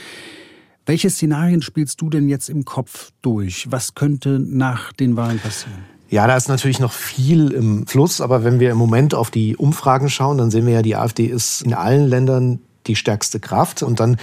Welche 0.85 1.09
Szenarien 1.09 1.61
spielst 1.61 2.01
du 2.01 2.09
denn 2.09 2.27
jetzt 2.27 2.49
im 2.49 2.65
Kopf 2.65 3.11
durch? 3.21 3.67
Was 3.71 3.95
könnte 3.95 4.39
nach 4.39 4.91
den 4.91 5.15
Wahlen 5.15 5.39
passieren? 5.39 5.77
Ja, 6.09 6.27
da 6.27 6.35
ist 6.35 6.49
natürlich 6.49 6.79
noch 6.79 6.91
viel 6.91 7.51
im 7.51 7.87
Fluss, 7.87 8.21
aber 8.21 8.43
wenn 8.43 8.59
wir 8.59 8.69
im 8.69 8.77
Moment 8.77 9.15
auf 9.15 9.31
die 9.31 9.55
Umfragen 9.55 10.09
schauen, 10.09 10.37
dann 10.37 10.51
sehen 10.51 10.65
wir 10.67 10.73
ja, 10.73 10.81
die 10.81 10.95
AfD 10.95 11.25
ist 11.25 11.61
in 11.61 11.73
allen 11.73 12.07
Ländern 12.07 12.59
die 12.85 12.95
stärkste 12.95 13.39
Kraft. 13.39 13.81
Und 13.81 13.99
dann 13.99 14.17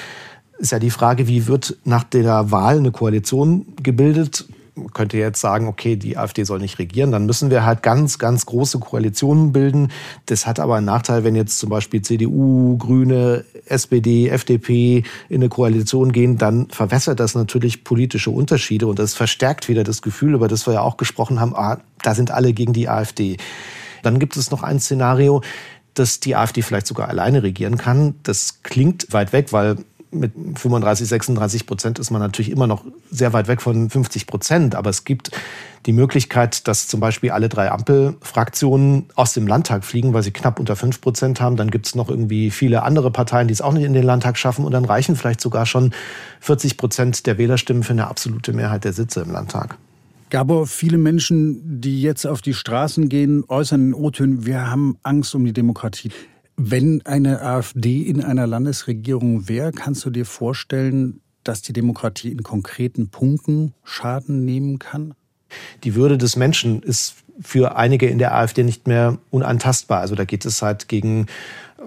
ist 0.59 0.71
ja 0.71 0.79
die 0.79 0.90
Frage, 0.90 1.26
wie 1.26 1.47
wird 1.47 1.79
nach 1.85 2.05
der 2.05 2.50
Wahl 2.50 2.76
eine 2.76 2.93
Koalition 2.93 3.67
gebildet? 3.83 4.47
Könnte 4.93 5.17
jetzt 5.17 5.41
sagen, 5.41 5.67
okay, 5.69 5.97
die 5.97 6.17
AfD 6.17 6.45
soll 6.45 6.59
nicht 6.59 6.79
regieren, 6.79 7.12
dann 7.12 7.27
müssen 7.27 7.50
wir 7.50 7.65
halt 7.65 7.83
ganz, 7.83 8.19
ganz 8.19 8.47
große 8.47 8.79
Koalitionen 8.79 9.53
bilden. 9.53 9.91
Das 10.27 10.47
hat 10.47 10.61
aber 10.61 10.77
einen 10.77 10.87
Nachteil, 10.87 11.25
wenn 11.25 11.35
jetzt 11.35 11.59
zum 11.59 11.71
Beispiel 11.71 12.03
CDU, 12.03 12.77
Grüne, 12.79 13.45
SPD, 13.67 14.29
FDP 14.29 15.05
in 15.29 15.41
eine 15.41 15.49
Koalition 15.49 16.12
gehen, 16.12 16.39
dann 16.39 16.69
verwässert 16.71 17.21
das 17.21 17.35
natürlich 17.35 17.85
politische 17.85 18.31
Unterschiede 18.31 18.87
und 18.87 18.99
das 18.99 19.15
verstärkt 19.15 19.69
wieder 19.69 19.85
das 19.85 20.03
Gefühl, 20.03 20.35
über 20.35 20.49
das 20.49 20.67
wir 20.67 20.75
ja 20.75 20.81
auch 20.81 20.97
gesprochen 20.97 21.41
haben, 21.41 21.55
ah, 21.55 21.81
da 22.03 22.15
sind 22.15 22.31
alle 22.31 22.53
gegen 22.53 22.73
die 22.73 22.89
AfD. 22.89 23.37
Dann 24.03 24.19
gibt 24.19 24.37
es 24.37 24.50
noch 24.50 24.62
ein 24.62 24.81
Szenario, 24.81 25.43
dass 25.95 26.21
die 26.21 26.37
AfD 26.37 26.62
vielleicht 26.62 26.87
sogar 26.87 27.09
alleine 27.09 27.43
regieren 27.43 27.77
kann. 27.77 28.15
Das 28.23 28.62
klingt 28.62 29.12
weit 29.12 29.33
weg, 29.33 29.53
weil 29.53 29.77
mit 30.11 30.33
35, 30.57 31.09
36 31.09 31.67
Prozent 31.67 31.99
ist 31.99 32.11
man 32.11 32.21
natürlich 32.21 32.50
immer 32.50 32.67
noch 32.67 32.85
sehr 33.11 33.33
weit 33.33 33.49
weg 33.49 33.62
von 33.62 33.90
50 33.90 34.26
Prozent. 34.26 34.75
Aber 34.75 34.90
es 34.90 35.05
gibt 35.05 35.31
die 35.87 35.93
Möglichkeit, 35.93 36.67
dass 36.69 36.88
zum 36.88 37.00
Beispiel 37.00 37.31
alle 37.31 37.49
drei 37.49 37.71
Ampelfraktionen 37.71 39.07
aus 39.14 39.33
dem 39.33 39.47
Landtag 39.47 39.85
fliegen, 39.85 40.12
weil 40.12 40.23
sie 40.23 40.33
knapp 40.33 40.59
unter 40.59 40.76
5 40.76 41.00
Prozent 41.00 41.40
haben. 41.40 41.57
Dann 41.57 41.71
gibt 41.71 41.87
es 41.87 41.95
noch 41.95 42.09
irgendwie 42.09 42.50
viele 42.50 42.83
andere 42.83 43.11
Parteien, 43.11 43.49
die 43.49 43.52
es 43.52 43.62
auch 43.62 43.73
nicht 43.73 43.85
in 43.85 43.93
den 43.93 44.05
Landtag 44.05 44.37
schaffen. 44.37 44.64
Und 44.64 44.73
dann 44.73 44.85
reichen 44.85 45.17
vielleicht 45.17 45.40
sogar 45.40 45.67
schon 45.67 45.93
40 46.40 46.76
Prozent 46.76 47.26
der 47.26 47.38
Wählerstimmen 47.38 47.83
für 47.83 47.93
eine 47.93 48.09
absolute 48.09 48.52
Mehrheit 48.52 48.85
der 48.85 48.93
Sitze 48.93 49.21
im 49.21 49.31
Landtag. 49.31 49.76
Gabor, 50.31 50.69
viele 50.69 50.97
Menschen, 50.97 51.81
die 51.81 52.02
jetzt 52.02 52.25
auf 52.25 52.40
die 52.40 52.55
Straßen 52.55 53.09
gehen, 53.09 53.45
äußern 53.49 53.88
in 53.88 53.95
O-Tönen, 53.95 54.47
wir 54.47 54.71
haben 54.71 54.97
Angst 55.02 55.35
um 55.35 55.45
die 55.45 55.52
Demokratie. 55.52 56.12
Wenn 56.62 57.00
eine 57.07 57.40
AfD 57.40 58.02
in 58.02 58.23
einer 58.23 58.47
Landesregierung 58.47 59.49
wäre, 59.49 59.73
kannst 59.73 60.05
du 60.05 60.11
dir 60.11 60.26
vorstellen, 60.26 61.23
dass 61.43 61.62
die 61.62 61.73
Demokratie 61.73 62.31
in 62.31 62.43
konkreten 62.43 63.09
Punkten 63.09 63.73
Schaden 63.83 64.45
nehmen 64.45 64.79
kann? 64.79 65.14
Die 65.85 65.95
Würde 65.95 66.19
des 66.19 66.37
Menschen 66.37 66.83
ist 66.83 67.14
für 67.40 67.76
einige 67.76 68.09
in 68.09 68.19
der 68.19 68.35
AfD 68.35 68.62
nicht 68.62 68.87
mehr 68.87 69.17
unantastbar. 69.31 70.00
Also 70.00 70.14
da 70.14 70.26
geht 70.26 70.45
es 70.45 70.61
halt 70.61 70.87
gegen 70.88 71.29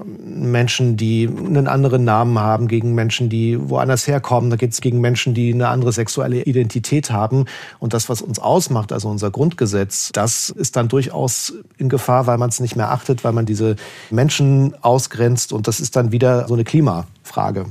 Menschen, 0.06 0.98
die 0.98 1.28
einen 1.28 1.68
anderen 1.68 2.04
Namen 2.04 2.40
haben, 2.40 2.68
gegen 2.68 2.96
Menschen, 2.96 3.30
die 3.30 3.58
woanders 3.70 4.08
herkommen. 4.08 4.50
Da 4.50 4.56
geht 4.56 4.74
es 4.74 4.82
gegen 4.82 5.00
Menschen, 5.02 5.34
die 5.34 5.54
eine 5.54 5.68
andere 5.68 5.92
sexuelle 5.92 6.44
Identität 6.44 7.12
haben. 7.12 7.46
Und 7.80 7.94
das, 7.94 8.10
was 8.10 8.22
uns 8.22 8.40
ausmacht, 8.40 8.92
also 8.92 9.10
unser 9.10 9.30
Grundgesetz, 9.30 10.12
das 10.12 10.50
ist 10.50 10.76
dann 10.76 10.88
durchaus 10.88 11.54
in 11.78 11.90
Gefahr, 11.90 12.26
weil 12.26 12.38
man 12.38 12.50
es 12.50 12.60
nicht 12.60 12.76
mehr 12.76 12.92
achtet, 12.92 13.24
weil 13.24 13.34
man 13.34 13.46
diese 13.46 13.76
Menschen 14.10 14.74
ausgrenzt. 14.82 15.54
Und 15.54 15.68
das 15.68 15.80
ist 15.80 15.96
dann 15.96 16.12
wieder 16.12 16.48
so 16.48 16.56
eine 16.56 16.64
Klimafrage. 16.64 17.66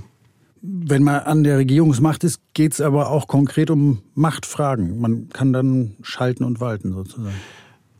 Wenn 0.64 1.02
man 1.02 1.20
an 1.20 1.42
der 1.42 1.58
Regierungsmacht 1.58 2.22
ist, 2.22 2.40
geht 2.54 2.72
es 2.72 2.80
aber 2.80 3.10
auch 3.10 3.26
konkret 3.26 3.68
um 3.68 4.02
Machtfragen. 4.14 5.00
Man 5.00 5.28
kann 5.28 5.52
dann 5.52 5.96
schalten 6.02 6.44
und 6.44 6.60
walten 6.60 6.92
sozusagen. 6.92 7.34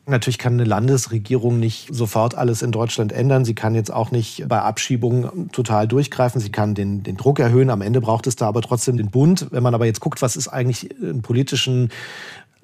Natürlich 0.05 0.39
kann 0.39 0.55
eine 0.55 0.65
Landesregierung 0.65 1.61
nicht 1.61 1.95
sofort 1.95 2.35
alles 2.35 2.63
in 2.63 2.73
Deutschland 2.73 3.13
ändern. 3.13 3.45
Sie 3.45 3.55
kann 3.55 3.77
jetzt 3.77 3.93
auch 3.93 4.11
nicht 4.11 4.49
bei 4.49 4.61
Abschiebungen 4.61 5.51
total 5.53 5.87
durchgreifen. 5.87 6.41
Sie 6.41 6.51
kann 6.51 6.75
den, 6.75 7.05
den 7.05 7.17
Druck 7.17 7.39
erhöhen. 7.39 7.71
Am 7.71 7.83
Ende 7.83 8.01
braucht 8.01 8.27
es 8.27 8.35
da 8.35 8.49
aber 8.49 8.63
trotzdem 8.63 8.97
den 8.97 9.11
Bund. 9.11 9.47
Wenn 9.53 9.63
man 9.63 9.75
aber 9.75 9.87
jetzt 9.87 10.01
guckt, 10.01 10.21
was 10.21 10.35
ist 10.35 10.49
eigentlich 10.49 10.91
im 11.01 11.23
politischen 11.23 11.91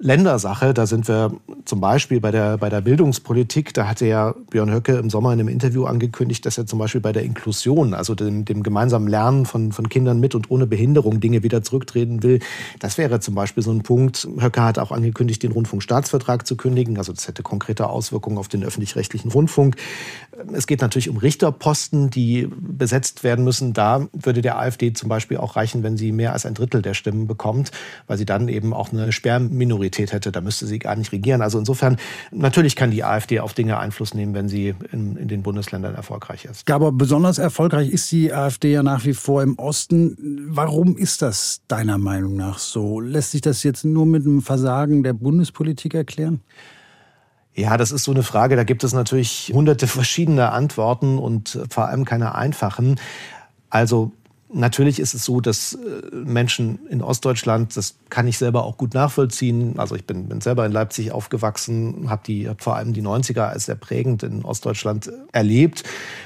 Ländersache. 0.01 0.73
Da 0.73 0.87
sind 0.87 1.09
wir 1.09 1.33
zum 1.65 1.81
Beispiel 1.81 2.21
bei 2.21 2.31
der, 2.31 2.57
bei 2.57 2.69
der 2.69 2.79
Bildungspolitik. 2.79 3.73
Da 3.73 3.85
hatte 3.85 4.05
ja 4.05 4.33
Björn 4.49 4.71
Höcke 4.71 4.93
im 4.93 5.09
Sommer 5.09 5.33
in 5.33 5.41
einem 5.41 5.49
Interview 5.49 5.83
angekündigt, 5.83 6.45
dass 6.45 6.57
er 6.57 6.65
zum 6.65 6.79
Beispiel 6.79 7.01
bei 7.01 7.11
der 7.11 7.23
Inklusion, 7.23 7.93
also 7.93 8.15
dem, 8.15 8.45
dem 8.45 8.63
gemeinsamen 8.63 9.09
Lernen 9.09 9.45
von, 9.45 9.73
von 9.73 9.89
Kindern 9.89 10.21
mit 10.21 10.35
und 10.35 10.49
ohne 10.49 10.67
Behinderung, 10.67 11.19
Dinge 11.19 11.43
wieder 11.43 11.63
zurücktreten 11.63 12.23
will. 12.23 12.39
Das 12.79 12.97
wäre 12.97 13.19
zum 13.19 13.35
Beispiel 13.35 13.61
so 13.61 13.71
ein 13.71 13.83
Punkt. 13.83 14.25
Höcke 14.39 14.63
hat 14.63 14.79
auch 14.79 14.93
angekündigt, 14.93 15.43
den 15.43 15.51
Rundfunkstaatsvertrag 15.51 16.47
zu 16.47 16.55
kündigen. 16.55 16.97
Also 16.97 17.11
das 17.11 17.27
hätte 17.27 17.43
konkrete 17.43 17.89
Auswirkungen 17.89 18.37
auf 18.37 18.47
den 18.47 18.63
öffentlich-rechtlichen 18.63 19.31
Rundfunk. 19.31 19.75
Es 20.53 20.65
geht 20.65 20.79
natürlich 20.79 21.09
um 21.09 21.17
Richterposten, 21.17 22.09
die 22.09 22.47
besetzt 22.49 23.25
werden 23.25 23.43
müssen. 23.43 23.73
Da 23.73 24.07
würde 24.13 24.41
der 24.41 24.59
AfD 24.59 24.93
zum 24.93 25.09
Beispiel 25.09 25.35
auch 25.35 25.57
reichen, 25.57 25.83
wenn 25.83 25.97
sie 25.97 26.13
mehr 26.13 26.31
als 26.31 26.45
ein 26.45 26.53
Drittel 26.53 26.81
der 26.81 26.93
Stimmen 26.93 27.27
bekommt, 27.27 27.71
weil 28.07 28.17
sie 28.17 28.25
dann 28.25 28.47
eben 28.47 28.73
auch 28.73 28.93
eine 28.93 29.11
Sperrminorität 29.11 29.88
Majorität 29.89 30.13
hätte, 30.13 30.31
da 30.31 30.41
müsste 30.41 30.67
sie 30.67 30.79
gar 30.79 30.95
nicht 30.95 31.11
regieren. 31.11 31.41
Also 31.41 31.57
insofern, 31.57 31.97
natürlich 32.31 32.75
kann 32.75 32.91
die 32.91 33.03
AfD 33.03 33.39
auf 33.39 33.53
Dinge 33.53 33.79
Einfluss 33.79 34.13
nehmen, 34.13 34.33
wenn 34.33 34.47
sie 34.47 34.75
in, 34.91 35.15
in 35.15 35.27
den 35.27 35.43
Bundesländern 35.43 35.95
erfolgreich 35.95 36.45
ist. 36.45 36.69
aber 36.69 36.91
besonders 36.91 37.37
erfolgreich 37.37 37.89
ist 37.89 38.11
die 38.11 38.31
AfD 38.31 38.71
ja 38.71 38.83
nach 38.83 39.05
wie 39.05 39.13
vor 39.13 39.41
im 39.41 39.57
Osten. 39.57 40.47
Warum 40.49 40.95
ist 40.97 41.21
das 41.21 41.61
deiner 41.67 41.97
Meinung 41.97 42.35
nach 42.35 42.59
so? 42.59 42.99
Lässt 42.99 43.31
sich 43.31 43.41
das 43.41 43.63
jetzt 43.63 43.83
nur 43.83 44.05
mit 44.05 44.25
einem 44.25 44.41
Versagen 44.41 45.03
der 45.03 45.13
Bundespolitik 45.13 45.95
erklären? 45.95 46.41
Ja, 47.55 47.75
das 47.75 47.91
ist 47.91 48.03
so 48.03 48.11
eine 48.11 48.23
Frage, 48.23 48.55
da 48.55 48.63
gibt 48.63 48.83
es 48.83 48.93
natürlich 48.93 49.51
hunderte 49.53 49.87
verschiedene 49.87 50.51
Antworten 50.51 51.17
und 51.17 51.59
vor 51.69 51.87
allem 51.87 52.05
keine 52.05 52.35
einfachen. 52.35 52.99
Also 53.69 54.11
Natürlich 54.51 54.99
ist 54.99 55.13
es 55.13 55.25
so, 55.25 55.41
dass 55.41 55.73
äh, 55.73 56.15
Menschen 56.15 56.79
in 56.89 57.03
Ostdeutschland, 57.03 57.77
das 57.77 57.97
kann 58.09 58.27
ich 58.27 58.39
selber 58.39 58.63
auch 58.63 58.77
gut 58.77 58.95
nachvollziehen. 58.95 59.77
Also 59.77 59.95
ich 59.95 60.05
bin, 60.05 60.27
bin 60.27 60.41
selber 60.41 60.65
in 60.65 60.71
Leipzig 60.71 61.11
aufgewachsen, 61.11 62.09
habe 62.09 62.23
die 62.25 62.49
hab 62.49 62.63
vor 62.63 62.75
allem 62.75 62.93
die 62.93 63.03
90er 63.03 63.41
als 63.41 63.65
sehr 63.65 63.75
prägend 63.75 64.23
in 64.23 64.43
Ostdeutschland 64.43 65.07
äh, 65.07 65.11
erlebt. 65.33 65.83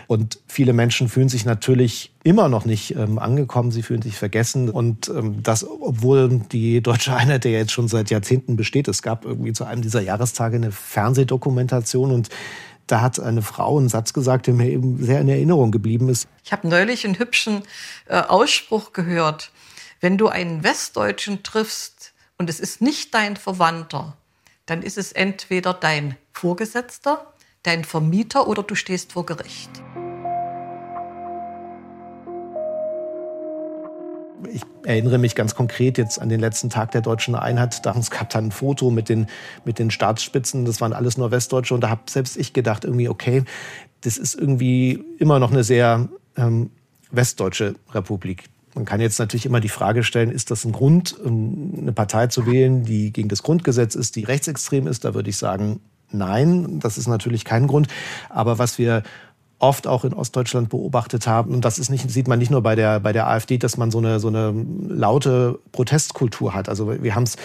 Und 0.08 0.40
viele 0.48 0.72
Menschen 0.72 1.10
fühlen 1.10 1.28
sich 1.28 1.44
natürlich 1.44 2.14
immer 2.24 2.48
noch 2.48 2.64
nicht 2.64 2.96
ähm, 2.96 3.20
angekommen, 3.20 3.72
sie 3.72 3.84
fühlen 3.84 4.02
sich 4.02 4.16
vergessen. 4.16 4.70
Und 4.70 5.10
ähm, 5.10 5.44
das, 5.44 5.68
obwohl 5.68 6.30
die 6.52 6.82
Deutsche 6.82 7.14
Einheit 7.14 7.44
ja 7.44 7.52
jetzt 7.52 7.74
schon 7.74 7.90
seit 7.90 8.10
Jahrzehnten 8.10 8.56
besteht. 8.56 8.88
Es 8.88 9.02
gab 9.02 9.26
irgendwie 9.26 9.52
zu 9.52 9.66
einem 9.66 9.82
dieser 9.82 10.02
Jahrestage 10.02 10.56
eine 10.56 10.72
Fernsehdokumentation 10.72 12.12
und 12.12 12.30
da 12.88 13.02
hat 13.02 13.20
eine 13.20 13.42
Frau 13.42 13.78
einen 13.78 13.90
Satz 13.90 14.14
gesagt, 14.14 14.48
der 14.48 14.54
mir 14.54 14.70
eben 14.70 15.04
sehr 15.04 15.22
in 15.22 15.30
Erinnerung 15.30 15.72
geblieben 15.72 16.10
ist. 16.10 16.28
Ich 16.44 16.52
habe 16.52 16.68
neulich 16.68 17.06
einen 17.06 17.18
hübschen 17.20 17.64
äh, 18.08 18.20
Ausspruch 18.20 18.94
gehört. 18.94 19.52
Wenn 20.00 20.18
du 20.18 20.28
einen 20.28 20.64
Westdeutschen 20.64 21.44
triffst 21.44 22.14
und 22.38 22.50
es 22.50 22.60
ist 22.60 22.82
nicht 22.82 23.14
dein 23.14 23.38
Verwandter, 23.38 24.18
dann 24.66 24.82
ist 24.82 24.98
es 24.98 25.12
entweder 25.12 25.74
dein 25.74 26.18
Vorgesetzter, 26.32 27.34
dein 27.64 27.84
Vermieter 27.84 28.48
oder 28.48 28.64
du 28.64 28.76
stehst 28.76 29.14
vor 29.14 29.26
Gericht. 29.26 29.72
Ich 34.52 34.62
erinnere 34.84 35.18
mich 35.18 35.36
ganz 35.36 35.56
konkret 35.56 35.98
jetzt 35.98 36.20
an 36.20 36.30
den 36.30 36.40
letzten 36.40 36.70
Tag 36.70 36.92
der 36.92 37.02
deutschen 37.02 37.36
Einheit. 37.36 37.86
Da 37.86 37.94
gab 38.10 38.30
dann 38.30 38.46
ein 38.46 38.52
Foto 38.52 38.92
mit 38.92 39.10
den, 39.10 39.28
mit 39.66 39.80
den 39.80 39.92
Staatsspitzen. 39.92 40.66
Das 40.66 40.82
waren 40.82 40.94
alles 40.94 41.18
nur 41.18 41.32
Westdeutsche. 41.32 41.74
Und 41.74 41.82
da 41.82 41.90
habe 41.90 42.02
selbst 42.10 42.38
ich 42.38 42.54
gedacht, 42.54 42.86
irgendwie, 42.86 43.10
okay, 43.10 43.44
das 44.02 44.18
ist 44.18 44.36
irgendwie 44.36 45.04
immer 45.20 45.40
noch 45.40 45.52
eine 45.52 45.64
sehr 45.64 46.10
ähm, 46.36 46.70
westdeutsche 47.12 47.76
Republik. 47.94 48.46
Man 48.76 48.86
kann 48.86 49.02
jetzt 49.02 49.20
natürlich 49.20 49.46
immer 49.46 49.60
die 49.60 49.70
Frage 49.70 50.04
stellen, 50.04 50.32
ist 50.32 50.50
das 50.50 50.66
ein 50.66 50.72
Grund, 50.72 51.16
eine 51.24 51.94
Partei 51.94 52.28
zu 52.28 52.48
wählen, 52.48 52.84
die 52.84 53.14
gegen 53.14 53.30
das 53.30 53.44
Grundgesetz 53.44 53.94
ist, 53.94 54.16
die 54.16 54.24
rechtsextrem 54.24 54.88
ist? 54.88 55.06
Da 55.06 55.14
würde 55.14 55.30
ich 55.30 55.38
sagen, 55.38 55.80
nein, 56.10 56.80
das 56.80 56.98
ist 56.98 57.08
natürlich 57.08 57.46
kein 57.46 57.68
Grund. 57.68 57.88
Aber 58.30 58.58
was 58.58 58.80
wir 58.80 59.04
oft 59.64 59.88
auch 59.88 60.04
in 60.04 60.14
Ostdeutschland 60.14 60.70
beobachtet 60.70 61.26
haben. 61.26 61.54
Und 61.54 61.64
das 61.64 61.80
ist 61.80 61.90
nicht, 61.90 62.12
sieht 62.12 62.28
man 62.28 62.38
nicht 62.38 62.52
nur 62.52 62.62
bei 62.62 62.76
der, 62.76 63.00
bei 63.00 63.14
der 63.14 63.30
AfD, 63.30 63.58
dass 63.58 63.78
man 63.78 63.92
so 63.92 63.98
eine, 63.98 64.20
so 64.20 64.28
eine 64.28 64.54
laute 64.90 65.58
Protestkultur 65.72 66.54
hat. 66.54 66.68
Also 66.68 67.02
wir 67.02 67.16
haben 67.16 67.24
es 67.24 67.38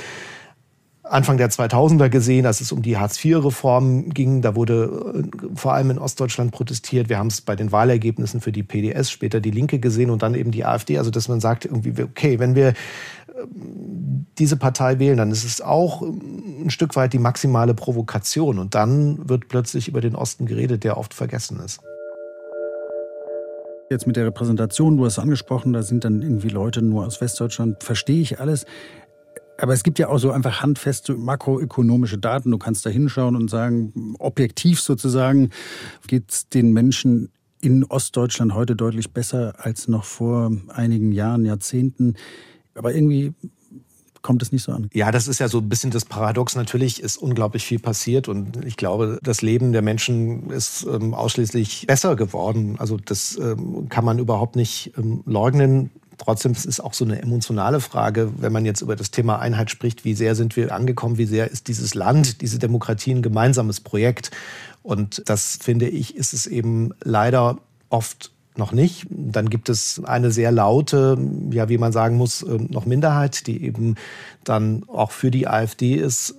Anfang 1.05 1.39
der 1.39 1.49
2000er 1.49 2.09
gesehen, 2.09 2.45
als 2.45 2.61
es 2.61 2.73
um 2.73 2.83
die 2.83 2.99
Hartz-IV-Reform 2.99 4.11
ging. 4.11 4.43
Da 4.43 4.57
wurde 4.57 5.15
äh, 5.15 5.47
vor 5.55 5.75
allem 5.75 5.91
in 5.91 5.99
Ostdeutschland 5.99 6.51
protestiert. 6.51 7.09
Wir 7.09 7.19
haben 7.19 7.29
es 7.29 7.41
bei 7.41 7.55
den 7.55 7.71
Wahlergebnissen 7.71 8.41
für 8.41 8.51
die 8.51 8.65
PDS, 8.65 9.11
später 9.11 9.41
die 9.41 9.53
Linke 9.53 9.79
gesehen 9.79 10.11
und 10.11 10.23
dann 10.23 10.35
eben 10.35 10.51
die 10.51 10.65
AfD. 10.65 10.99
Also 10.99 11.13
dass 11.13 11.29
man 11.29 11.39
sagt, 11.39 11.67
irgendwie, 11.67 12.03
okay, 12.03 12.41
wenn 12.41 12.57
wir 12.57 12.75
ähm, 13.29 14.27
diese 14.39 14.57
Partei 14.57 14.99
wählen, 14.99 15.19
dann 15.19 15.31
ist 15.31 15.45
es 15.45 15.61
auch 15.61 16.03
ähm, 16.03 16.65
ein 16.65 16.71
Stück 16.71 16.97
weit 16.97 17.13
die 17.13 17.19
maximale 17.19 17.75
Provokation. 17.75 18.59
Und 18.59 18.75
dann 18.75 19.29
wird 19.29 19.47
plötzlich 19.47 19.87
über 19.87 20.01
den 20.01 20.17
Osten 20.17 20.47
geredet, 20.47 20.83
der 20.83 20.99
oft 20.99 21.15
vergessen 21.15 21.61
ist. 21.61 21.81
Jetzt 23.91 24.07
mit 24.07 24.17
der 24.17 24.27
Repräsentation, 24.27 24.99
du 24.99 25.07
hast 25.07 25.19
angesprochen, 25.19 25.73
da 25.73 25.83
sind 25.83 26.05
dann 26.05 26.21
irgendwie 26.21 26.51
Leute 26.51 26.83
nur 26.83 27.07
aus 27.07 27.23
Westdeutschland, 27.23 27.83
verstehe 27.83 28.21
ich 28.21 28.39
alles. 28.39 28.67
Aber 29.57 29.73
es 29.73 29.83
gibt 29.83 29.99
ja 29.99 30.09
auch 30.09 30.19
so 30.19 30.31
einfach 30.31 30.61
handfeste 30.61 31.15
makroökonomische 31.15 32.19
Daten. 32.19 32.51
Du 32.51 32.59
kannst 32.59 32.85
da 32.85 32.91
hinschauen 32.91 33.35
und 33.35 33.49
sagen, 33.49 34.15
objektiv 34.19 34.81
sozusagen, 34.81 35.51
geht 36.07 36.31
es 36.31 36.49
den 36.49 36.73
Menschen 36.73 37.33
in 37.61 37.83
Ostdeutschland 37.85 38.55
heute 38.55 38.77
deutlich 38.77 39.13
besser 39.13 39.55
als 39.59 39.89
noch 39.89 40.05
vor 40.05 40.53
einigen 40.69 41.11
Jahren, 41.11 41.45
Jahrzehnten. 41.45 42.15
Aber 42.75 42.95
irgendwie 42.95 43.33
kommt 44.23 44.43
es 44.43 44.53
nicht 44.53 44.63
so 44.63 44.73
an. 44.73 44.91
Ja, 44.93 45.11
das 45.11 45.29
ist 45.29 45.39
ja 45.39 45.49
so 45.49 45.59
ein 45.59 45.69
bisschen 45.69 45.91
das 45.91 46.05
Paradox. 46.05 46.57
Natürlich 46.57 47.03
ist 47.03 47.17
unglaublich 47.17 47.65
viel 47.65 47.79
passiert 47.79 48.29
und 48.29 48.65
ich 48.65 48.77
glaube, 48.77 49.19
das 49.23 49.43
Leben 49.43 49.73
der 49.73 49.83
Menschen 49.83 50.51
ist 50.51 50.87
ähm, 50.87 51.15
ausschließlich 51.15 51.87
besser 51.87 52.17
geworden. 52.17 52.77
Also 52.79 52.97
das 52.97 53.39
ähm, 53.39 53.89
kann 53.89 54.05
man 54.05 54.19
überhaupt 54.19 54.57
nicht 54.57 54.93
ähm, 54.97 55.23
leugnen. 55.27 55.91
Trotzdem 56.19 56.53
ist 56.53 56.67
es 56.67 56.81
auch 56.81 56.95
so 56.95 57.05
eine 57.05 57.23
emotionale 57.23 57.81
Frage, 57.81 58.33
wenn 58.39 58.53
man 58.53 58.65
jetzt 58.65 58.81
über 58.81 58.97
das 58.97 59.13
Thema 59.13 59.39
Einheit 59.39 59.71
spricht, 59.71 60.05
wie 60.05 60.15
sehr 60.15 60.35
sind 60.35 60.57
wir 60.57 60.75
angekommen, 60.75 61.17
wie 61.17 61.27
sehr 61.27 61.51
ist 61.51 61.69
dieses 61.69 61.95
Land, 61.95 62.41
diese 62.41 62.59
Demokratie 62.59 63.13
ein 63.13 63.23
gemeinsames 63.23 63.81
Projekt. 63.81 64.33
Und 64.83 65.23
das 65.27 65.59
finde 65.63 65.89
ich, 65.89 66.17
ist 66.17 66.33
es 66.33 66.47
eben 66.47 66.91
leider 67.05 67.59
oft 67.89 68.33
noch 68.59 68.73
nicht. 68.73 69.07
Dann 69.11 69.51
gibt 69.51 69.69
es 69.69 70.03
eine 70.05 70.31
sehr 70.31 70.53
laute, 70.53 71.17
ja, 71.51 71.69
wie 71.69 71.79
man 71.79 71.93
sagen 71.93 72.17
muss, 72.17 72.43
ähm, 72.43 72.69
noch 72.71 72.87
Minderheit, 72.87 73.47
die 73.47 73.65
eben 73.65 73.95
dann 74.45 74.85
auch 74.89 75.11
für 75.11 75.31
die 75.31 75.49
AfD 75.49 75.95
ist. 75.95 76.35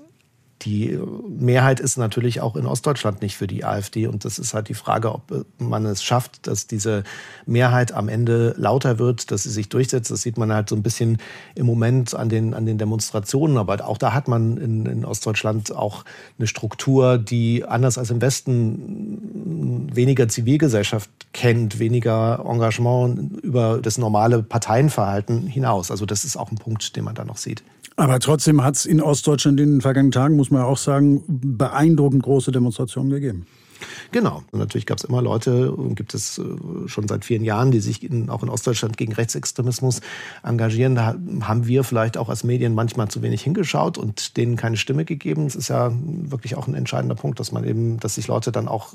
Die 0.62 1.00
Mehrheit 1.28 1.80
ist 1.80 1.98
natürlich 1.98 2.42
auch 2.42 2.56
in 2.56 2.66
Ostdeutschland 2.66 3.22
nicht 3.22 3.38
für 3.38 3.48
die 3.48 3.64
AfD. 3.64 4.08
Und 4.08 4.26
das 4.26 4.40
ist 4.40 4.54
halt 4.54 4.70
die 4.70 4.74
Frage, 4.74 5.14
ob 5.14 5.46
man 5.58 5.86
es 5.86 6.04
schafft, 6.04 6.48
dass 6.48 6.68
diese 6.68 7.04
Mehrheit 7.46 7.94
am 7.94 8.10
Ende 8.10 8.54
lauter 8.58 9.00
wird, 9.00 9.32
dass 9.32 9.44
sie 9.44 9.50
sich 9.50 9.70
durchsetzt. 9.70 10.12
Das 10.12 10.22
sieht 10.22 10.38
man 10.38 10.54
halt 10.54 10.70
so 10.70 10.76
ein 10.76 10.84
bisschen 10.84 11.18
im 11.56 11.66
Moment 11.66 12.14
an 12.14 12.30
den, 12.30 12.54
an 12.54 12.66
den 12.66 12.78
Demonstrationen. 12.78 13.58
Aber 13.58 13.88
auch 13.88 13.98
da 13.98 14.14
hat 14.14 14.28
man 14.28 14.58
in, 14.58 14.86
in 14.86 15.06
Ostdeutschland 15.06 15.74
auch 15.74 16.04
eine 16.38 16.48
Struktur, 16.48 17.18
die 17.18 17.64
anders 17.66 17.98
als 17.98 18.10
im 18.12 18.22
Westen 18.22 19.90
weniger 19.94 20.28
Zivilgesellschaft 20.28 21.10
kennt, 21.32 21.80
weniger 21.80 22.44
Engagement 22.46 23.42
über 23.44 23.80
das 23.82 23.98
normale 23.98 24.44
Parteienverhalten 24.44 25.48
hinaus. 25.48 25.92
Also 25.92 26.06
das 26.06 26.26
ist 26.26 26.36
auch 26.36 26.52
ein 26.52 26.58
Punkt, 26.58 26.96
den 26.96 27.06
man 27.06 27.16
da 27.16 27.24
noch 27.24 27.38
sieht. 27.38 27.64
Aber 28.00 28.20
trotzdem 28.20 28.64
hat 28.64 28.76
es 28.76 28.86
in 28.86 29.02
Ostdeutschland 29.02 29.60
in 29.60 29.72
den 29.72 29.82
vergangenen 29.82 30.14
Tagen, 30.14 30.38
muss 30.38 30.52
man 30.52 30.62
auch 30.62 30.78
sagen, 30.78 31.22
beeindruckend 31.28 32.24
große 32.24 32.52
Demonstrationen 32.52 33.10
gegeben. 33.10 33.46
Genau. 34.12 34.42
Und 34.52 34.60
natürlich 34.60 34.86
gab 34.86 35.00
es 35.00 35.04
immer 35.04 35.22
Leute, 35.22 35.74
gibt 35.96 36.14
es 36.14 36.38
äh, 36.40 36.88
schon 36.88 37.10
seit 37.10 37.26
vielen 37.26 37.44
Jahren, 37.44 37.72
die 37.72 37.82
sich 37.82 38.02
in, 38.04 38.30
auch 38.30 38.42
in 38.42 38.50
Ostdeutschland 38.50 38.98
gegen 38.98 39.12
Rechtsextremismus 39.12 40.00
engagieren. 40.44 40.96
Da 40.96 41.16
haben 41.42 41.68
wir 41.68 41.84
vielleicht 41.84 42.18
auch 42.18 42.30
als 42.30 42.46
Medien 42.46 42.74
manchmal 42.74 43.10
zu 43.10 43.22
wenig 43.22 43.42
hingeschaut 43.42 43.98
und 43.98 44.38
denen 44.38 44.56
keine 44.56 44.78
Stimme 44.78 45.04
gegeben. 45.04 45.46
Es 45.46 45.56
ist 45.56 45.68
ja 45.68 45.92
wirklich 45.94 46.56
auch 46.56 46.68
ein 46.68 46.76
entscheidender 46.76 47.16
Punkt, 47.16 47.40
dass 47.40 47.52
man 47.52 47.66
eben, 47.66 48.00
dass 48.00 48.16
sich 48.16 48.28
Leute 48.28 48.54
dann 48.54 48.70
auch 48.70 48.94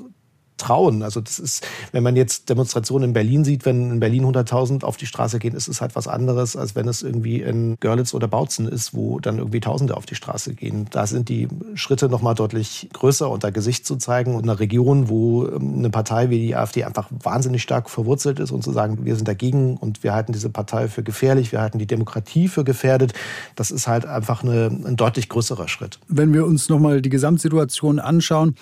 trauen. 0.57 1.03
Also 1.03 1.21
das 1.21 1.39
ist, 1.39 1.65
wenn 1.91 2.03
man 2.03 2.15
jetzt 2.15 2.49
Demonstrationen 2.49 3.09
in 3.09 3.13
Berlin 3.13 3.43
sieht, 3.43 3.65
wenn 3.65 3.91
in 3.91 3.99
Berlin 3.99 4.25
100.000 4.25 4.83
auf 4.83 4.97
die 4.97 5.05
Straße 5.05 5.39
gehen, 5.39 5.55
ist 5.55 5.67
es 5.67 5.81
halt 5.81 5.95
was 5.95 6.07
anderes, 6.07 6.55
als 6.55 6.75
wenn 6.75 6.87
es 6.87 7.03
irgendwie 7.03 7.41
in 7.41 7.77
Görlitz 7.79 8.13
oder 8.13 8.27
Bautzen 8.27 8.67
ist, 8.67 8.93
wo 8.93 9.19
dann 9.19 9.37
irgendwie 9.37 9.59
Tausende 9.59 9.97
auf 9.97 10.05
die 10.05 10.15
Straße 10.15 10.53
gehen. 10.53 10.87
Da 10.91 11.07
sind 11.07 11.29
die 11.29 11.47
Schritte 11.75 12.09
nochmal 12.09 12.35
deutlich 12.35 12.89
größer 12.93 13.29
unter 13.29 13.51
Gesicht 13.51 13.85
zu 13.85 13.97
zeigen. 13.97 14.35
Und 14.35 14.43
in 14.43 14.49
einer 14.49 14.59
Region, 14.59 15.09
wo 15.09 15.47
ähm, 15.47 15.75
eine 15.77 15.89
Partei 15.89 16.29
wie 16.29 16.39
die 16.39 16.55
AfD 16.55 16.83
einfach 16.83 17.09
wahnsinnig 17.11 17.61
stark 17.61 17.89
verwurzelt 17.89 18.39
ist 18.39 18.51
und 18.51 18.63
zu 18.63 18.71
sagen, 18.71 19.05
wir 19.05 19.15
sind 19.15 19.27
dagegen 19.27 19.77
und 19.77 20.03
wir 20.03 20.13
halten 20.13 20.31
diese 20.31 20.49
Partei 20.49 20.87
für 20.87 21.03
gefährlich, 21.03 21.51
wir 21.51 21.61
halten 21.61 21.79
die 21.79 21.87
Demokratie 21.87 22.47
für 22.47 22.63
gefährdet, 22.63 23.13
das 23.55 23.71
ist 23.71 23.87
halt 23.87 24.05
einfach 24.05 24.43
eine, 24.43 24.67
ein 24.85 24.95
deutlich 24.95 25.29
größerer 25.29 25.67
Schritt. 25.67 25.99
Wenn 26.07 26.33
wir 26.33 26.45
uns 26.45 26.69
nochmal 26.69 27.01
die 27.01 27.09
Gesamtsituation 27.09 27.99
anschauen, 27.99 28.55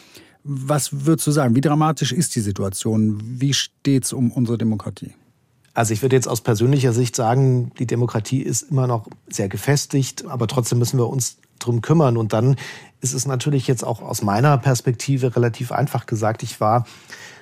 was 0.44 1.06
würdest 1.06 1.28
du 1.28 1.32
sagen? 1.32 1.56
Wie 1.56 1.62
dramatisch 1.62 2.12
ist 2.12 2.36
die 2.36 2.42
Situation? 2.42 3.22
Wie 3.24 3.54
steht 3.54 4.06
es 4.06 4.14
um 4.14 4.32
unsere 4.32 4.58
Demokratie? 4.58 5.14
Also 5.74 5.94
ich 5.94 6.02
würde 6.02 6.16
jetzt 6.16 6.28
aus 6.28 6.42
persönlicher 6.42 6.94
Sicht 6.94 7.16
sagen, 7.16 7.72
die 7.80 7.88
Demokratie 7.88 8.42
ist 8.42 8.64
immer 8.64 8.86
noch 8.86 9.08
sehr 9.28 9.50
gefestigt, 9.50 10.26
aber 10.28 10.48
trotzdem 10.48 10.80
müssen 10.80 11.00
wir 11.00 11.08
uns 11.08 11.38
drum 11.60 11.82
kümmern. 11.82 12.18
Und 12.18 12.34
dann 12.34 12.58
ist 13.02 13.14
es 13.14 13.26
natürlich 13.26 13.68
jetzt 13.68 13.84
auch 13.84 14.02
aus 14.02 14.22
meiner 14.22 14.58
Perspektive 14.58 15.36
relativ 15.36 15.72
einfach 15.72 16.06
gesagt. 16.06 16.44
Ich 16.44 16.60
war 16.60 16.86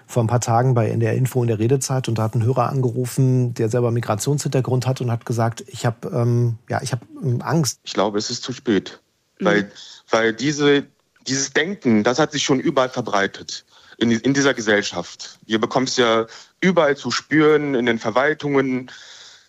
vor 0.07 0.23
ein 0.23 0.27
paar 0.27 0.41
Tagen 0.41 0.73
bei 0.73 0.89
NDR 0.89 1.13
Info 1.13 1.41
in 1.41 1.47
der 1.47 1.59
Redezeit 1.59 2.07
und 2.07 2.17
da 2.17 2.23
hat 2.23 2.35
ein 2.35 2.43
Hörer 2.43 2.69
angerufen, 2.69 3.53
der 3.53 3.69
selber 3.69 3.91
Migrationshintergrund 3.91 4.85
hat 4.85 5.01
und 5.01 5.09
hat 5.11 5.25
gesagt, 5.25 5.63
ich 5.67 5.85
habe 5.85 6.09
ähm, 6.09 6.57
ja, 6.69 6.81
ich 6.81 6.91
habe 6.91 7.05
ähm, 7.23 7.41
Angst. 7.41 7.79
Ich 7.83 7.93
glaube, 7.93 8.17
es 8.17 8.29
ist 8.29 8.43
zu 8.43 8.53
spät, 8.53 9.01
mhm. 9.39 9.45
weil 9.45 9.71
weil 10.09 10.33
diese 10.33 10.85
dieses 11.27 11.51
Denken, 11.53 12.03
das 12.03 12.19
hat 12.19 12.31
sich 12.31 12.43
schon 12.43 12.59
überall 12.59 12.89
verbreitet 12.89 13.65
in, 13.97 14.11
in 14.11 14.33
dieser 14.33 14.53
Gesellschaft. 14.53 15.39
Wir 15.45 15.59
bekommen 15.59 15.85
es 15.85 15.97
ja 15.97 16.25
überall 16.59 16.97
zu 16.97 17.11
spüren, 17.11 17.75
in 17.75 17.85
den 17.85 17.99
Verwaltungen, 17.99 18.91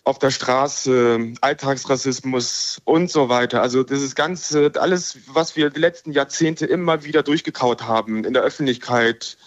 auf 0.05 0.19
der 0.19 0.31
Straße, 0.31 1.33
Alltagsrassismus 1.39 2.81
und 2.83 3.09
so 3.09 3.29
weiter. 3.29 3.61
Also 3.61 3.83
das 3.83 4.01
ist 4.01 4.15
Ganze, 4.15 4.71
alles, 4.77 5.17
was 5.27 5.55
wir 5.55 5.69
die 5.69 5.79
letzten 5.79 6.11
Jahrzehnte 6.11 6.65
immer 6.65 7.05
wieder 7.05 7.23
durchgekaut 7.23 7.83
haben 7.83 8.25
in 8.25 8.33
der 8.33 8.43
Öffentlichkeit 8.43 9.37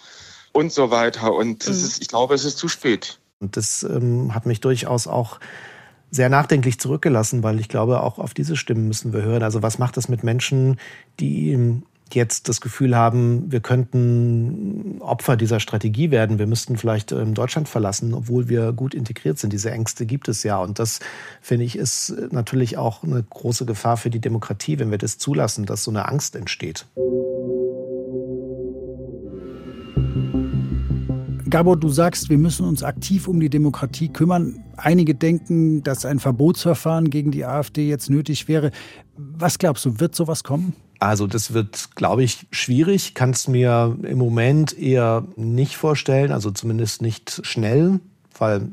und 0.53 0.71
so 0.71 0.89
weiter. 0.89 1.33
Und 1.33 1.67
das 1.67 1.77
mhm. 1.77 1.85
ist, 1.85 2.01
ich 2.01 2.07
glaube, 2.07 2.33
es 2.33 2.43
ist 2.43 2.57
zu 2.57 2.67
spät. 2.67 3.19
Und 3.39 3.55
das 3.55 3.83
ähm, 3.83 4.33
hat 4.33 4.47
mich 4.47 4.59
durchaus 4.59 5.05
auch 5.05 5.39
sehr 6.09 6.29
nachdenklich 6.29 6.79
zurückgelassen, 6.79 7.43
weil 7.43 7.59
ich 7.59 7.69
glaube, 7.69 8.01
auch 8.01 8.17
auf 8.17 8.33
diese 8.33 8.55
Stimmen 8.55 8.87
müssen 8.87 9.13
wir 9.13 9.21
hören. 9.21 9.43
Also 9.43 9.61
was 9.61 9.77
macht 9.77 9.95
das 9.95 10.09
mit 10.09 10.23
Menschen, 10.23 10.79
die 11.19 11.81
jetzt 12.15 12.49
das 12.49 12.61
Gefühl 12.61 12.95
haben, 12.95 13.51
wir 13.51 13.59
könnten 13.59 14.97
Opfer 15.01 15.37
dieser 15.37 15.59
Strategie 15.59 16.11
werden, 16.11 16.39
wir 16.39 16.47
müssten 16.47 16.77
vielleicht 16.77 17.11
ähm, 17.11 17.33
Deutschland 17.33 17.69
verlassen, 17.69 18.13
obwohl 18.13 18.49
wir 18.49 18.73
gut 18.73 18.93
integriert 18.93 19.39
sind. 19.39 19.53
Diese 19.53 19.71
Ängste 19.71 20.05
gibt 20.05 20.27
es 20.27 20.43
ja. 20.43 20.57
Und 20.57 20.79
das, 20.79 20.99
finde 21.41 21.65
ich, 21.65 21.77
ist 21.77 22.13
natürlich 22.31 22.77
auch 22.77 23.03
eine 23.03 23.23
große 23.23 23.65
Gefahr 23.65 23.97
für 23.97 24.09
die 24.09 24.21
Demokratie, 24.21 24.79
wenn 24.79 24.91
wir 24.91 24.97
das 24.97 25.17
zulassen, 25.17 25.65
dass 25.65 25.83
so 25.83 25.91
eine 25.91 26.07
Angst 26.07 26.35
entsteht. 26.35 26.85
Gabor, 31.49 31.77
du 31.77 31.87
sagst, 31.87 32.29
wir 32.29 32.37
müssen 32.37 32.65
uns 32.65 32.83
aktiv 32.83 33.27
um 33.27 33.39
die 33.39 33.49
Demokratie 33.49 34.09
kümmern. 34.09 34.65
Einige 34.75 35.15
denken, 35.15 35.81
dass 35.81 36.05
ein 36.05 36.19
Verbotsverfahren 36.19 37.09
gegen 37.09 37.31
die 37.31 37.45
AfD 37.45 37.87
jetzt 37.87 38.09
nötig 38.09 38.49
wäre. 38.49 38.71
Was 39.15 39.57
glaubst 39.57 39.85
du, 39.85 39.99
wird 39.99 40.13
sowas 40.13 40.43
kommen? 40.43 40.73
Also 40.99 41.27
das 41.27 41.53
wird, 41.53 41.95
glaube 41.95 42.23
ich, 42.23 42.47
schwierig. 42.51 43.13
Kann 43.13 43.31
es 43.31 43.47
mir 43.47 43.97
im 44.03 44.17
Moment 44.17 44.77
eher 44.77 45.25
nicht 45.35 45.77
vorstellen, 45.77 46.31
also 46.31 46.51
zumindest 46.51 47.01
nicht 47.01 47.41
schnell, 47.43 47.99
weil 48.37 48.67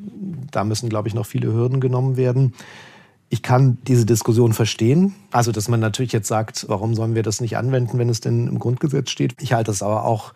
da 0.50 0.64
müssen, 0.64 0.88
glaube 0.88 1.08
ich, 1.08 1.14
noch 1.14 1.26
viele 1.26 1.52
Hürden 1.52 1.80
genommen 1.80 2.16
werden. 2.16 2.54
Ich 3.28 3.42
kann 3.42 3.78
diese 3.86 4.06
Diskussion 4.06 4.52
verstehen. 4.52 5.14
Also, 5.30 5.50
dass 5.50 5.68
man 5.68 5.80
natürlich 5.80 6.12
jetzt 6.12 6.28
sagt, 6.28 6.66
warum 6.68 6.94
sollen 6.94 7.14
wir 7.14 7.22
das 7.22 7.40
nicht 7.40 7.56
anwenden, 7.56 7.98
wenn 7.98 8.08
es 8.08 8.20
denn 8.20 8.46
im 8.46 8.58
Grundgesetz 8.58 9.10
steht. 9.10 9.34
Ich 9.40 9.52
halte 9.52 9.70
es 9.70 9.82
aber 9.82 10.04
auch 10.04 10.34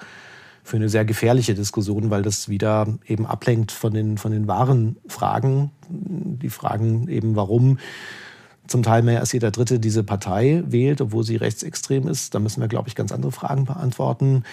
für 0.64 0.76
eine 0.76 0.88
sehr 0.88 1.04
gefährliche 1.04 1.54
Diskussion, 1.54 2.10
weil 2.10 2.22
das 2.22 2.48
wieder 2.48 2.86
eben 3.06 3.26
ablenkt 3.26 3.72
von 3.72 3.94
den, 3.94 4.18
von 4.18 4.32
den 4.32 4.48
wahren 4.48 4.96
Fragen. 5.06 5.70
Die 5.88 6.50
Fragen 6.50 7.08
eben, 7.08 7.36
warum 7.36 7.78
zum 8.68 8.82
Teil 8.82 9.02
mehr 9.02 9.20
als 9.20 9.32
jeder 9.32 9.50
Dritte 9.50 9.80
diese 9.80 10.04
Partei 10.04 10.62
wählt, 10.66 11.00
obwohl 11.00 11.24
sie 11.24 11.36
rechtsextrem 11.36 12.06
ist. 12.06 12.34
Da 12.34 12.38
müssen 12.38 12.60
wir, 12.60 12.68
glaube 12.68 12.88
ich, 12.88 12.94
ganz 12.94 13.10
andere 13.10 13.32
Fragen 13.32 13.64
beantworten. 13.64 14.44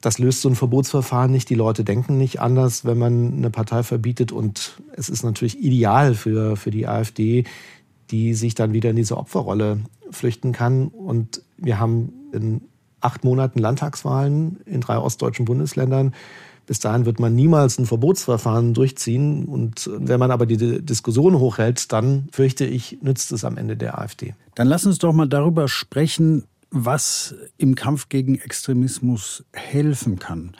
Das 0.00 0.18
löst 0.18 0.42
so 0.42 0.48
ein 0.48 0.54
Verbotsverfahren 0.54 1.32
nicht. 1.32 1.48
Die 1.48 1.54
Leute 1.54 1.82
denken 1.82 2.18
nicht 2.18 2.40
anders, 2.40 2.84
wenn 2.84 2.98
man 2.98 3.32
eine 3.32 3.50
Partei 3.50 3.82
verbietet. 3.82 4.32
Und 4.32 4.80
es 4.92 5.08
ist 5.08 5.24
natürlich 5.24 5.58
ideal 5.60 6.14
für, 6.14 6.56
für 6.56 6.70
die 6.70 6.86
AfD, 6.86 7.44
die 8.10 8.34
sich 8.34 8.54
dann 8.54 8.74
wieder 8.74 8.90
in 8.90 8.96
diese 8.96 9.16
Opferrolle 9.16 9.80
flüchten 10.10 10.52
kann. 10.52 10.88
Und 10.88 11.42
wir 11.56 11.80
haben 11.80 12.12
in 12.32 12.60
acht 13.00 13.24
Monaten 13.24 13.58
Landtagswahlen 13.58 14.60
in 14.66 14.80
drei 14.80 14.98
ostdeutschen 14.98 15.46
Bundesländern. 15.46 16.14
Bis 16.66 16.78
dahin 16.80 17.04
wird 17.04 17.20
man 17.20 17.34
niemals 17.34 17.78
ein 17.78 17.86
Verbotsverfahren 17.86 18.74
durchziehen. 18.74 19.44
Und 19.44 19.90
wenn 19.92 20.18
man 20.18 20.30
aber 20.30 20.46
die 20.46 20.82
Diskussion 20.82 21.38
hochhält, 21.38 21.92
dann 21.92 22.28
fürchte 22.32 22.64
ich, 22.64 22.98
nützt 23.02 23.32
es 23.32 23.44
am 23.44 23.56
Ende 23.56 23.76
der 23.76 23.98
AfD. 23.98 24.34
Dann 24.54 24.68
lass 24.68 24.86
uns 24.86 24.98
doch 24.98 25.12
mal 25.12 25.28
darüber 25.28 25.68
sprechen, 25.68 26.44
was 26.70 27.34
im 27.58 27.74
Kampf 27.74 28.08
gegen 28.08 28.36
Extremismus 28.36 29.44
helfen 29.52 30.18
kann. 30.18 30.52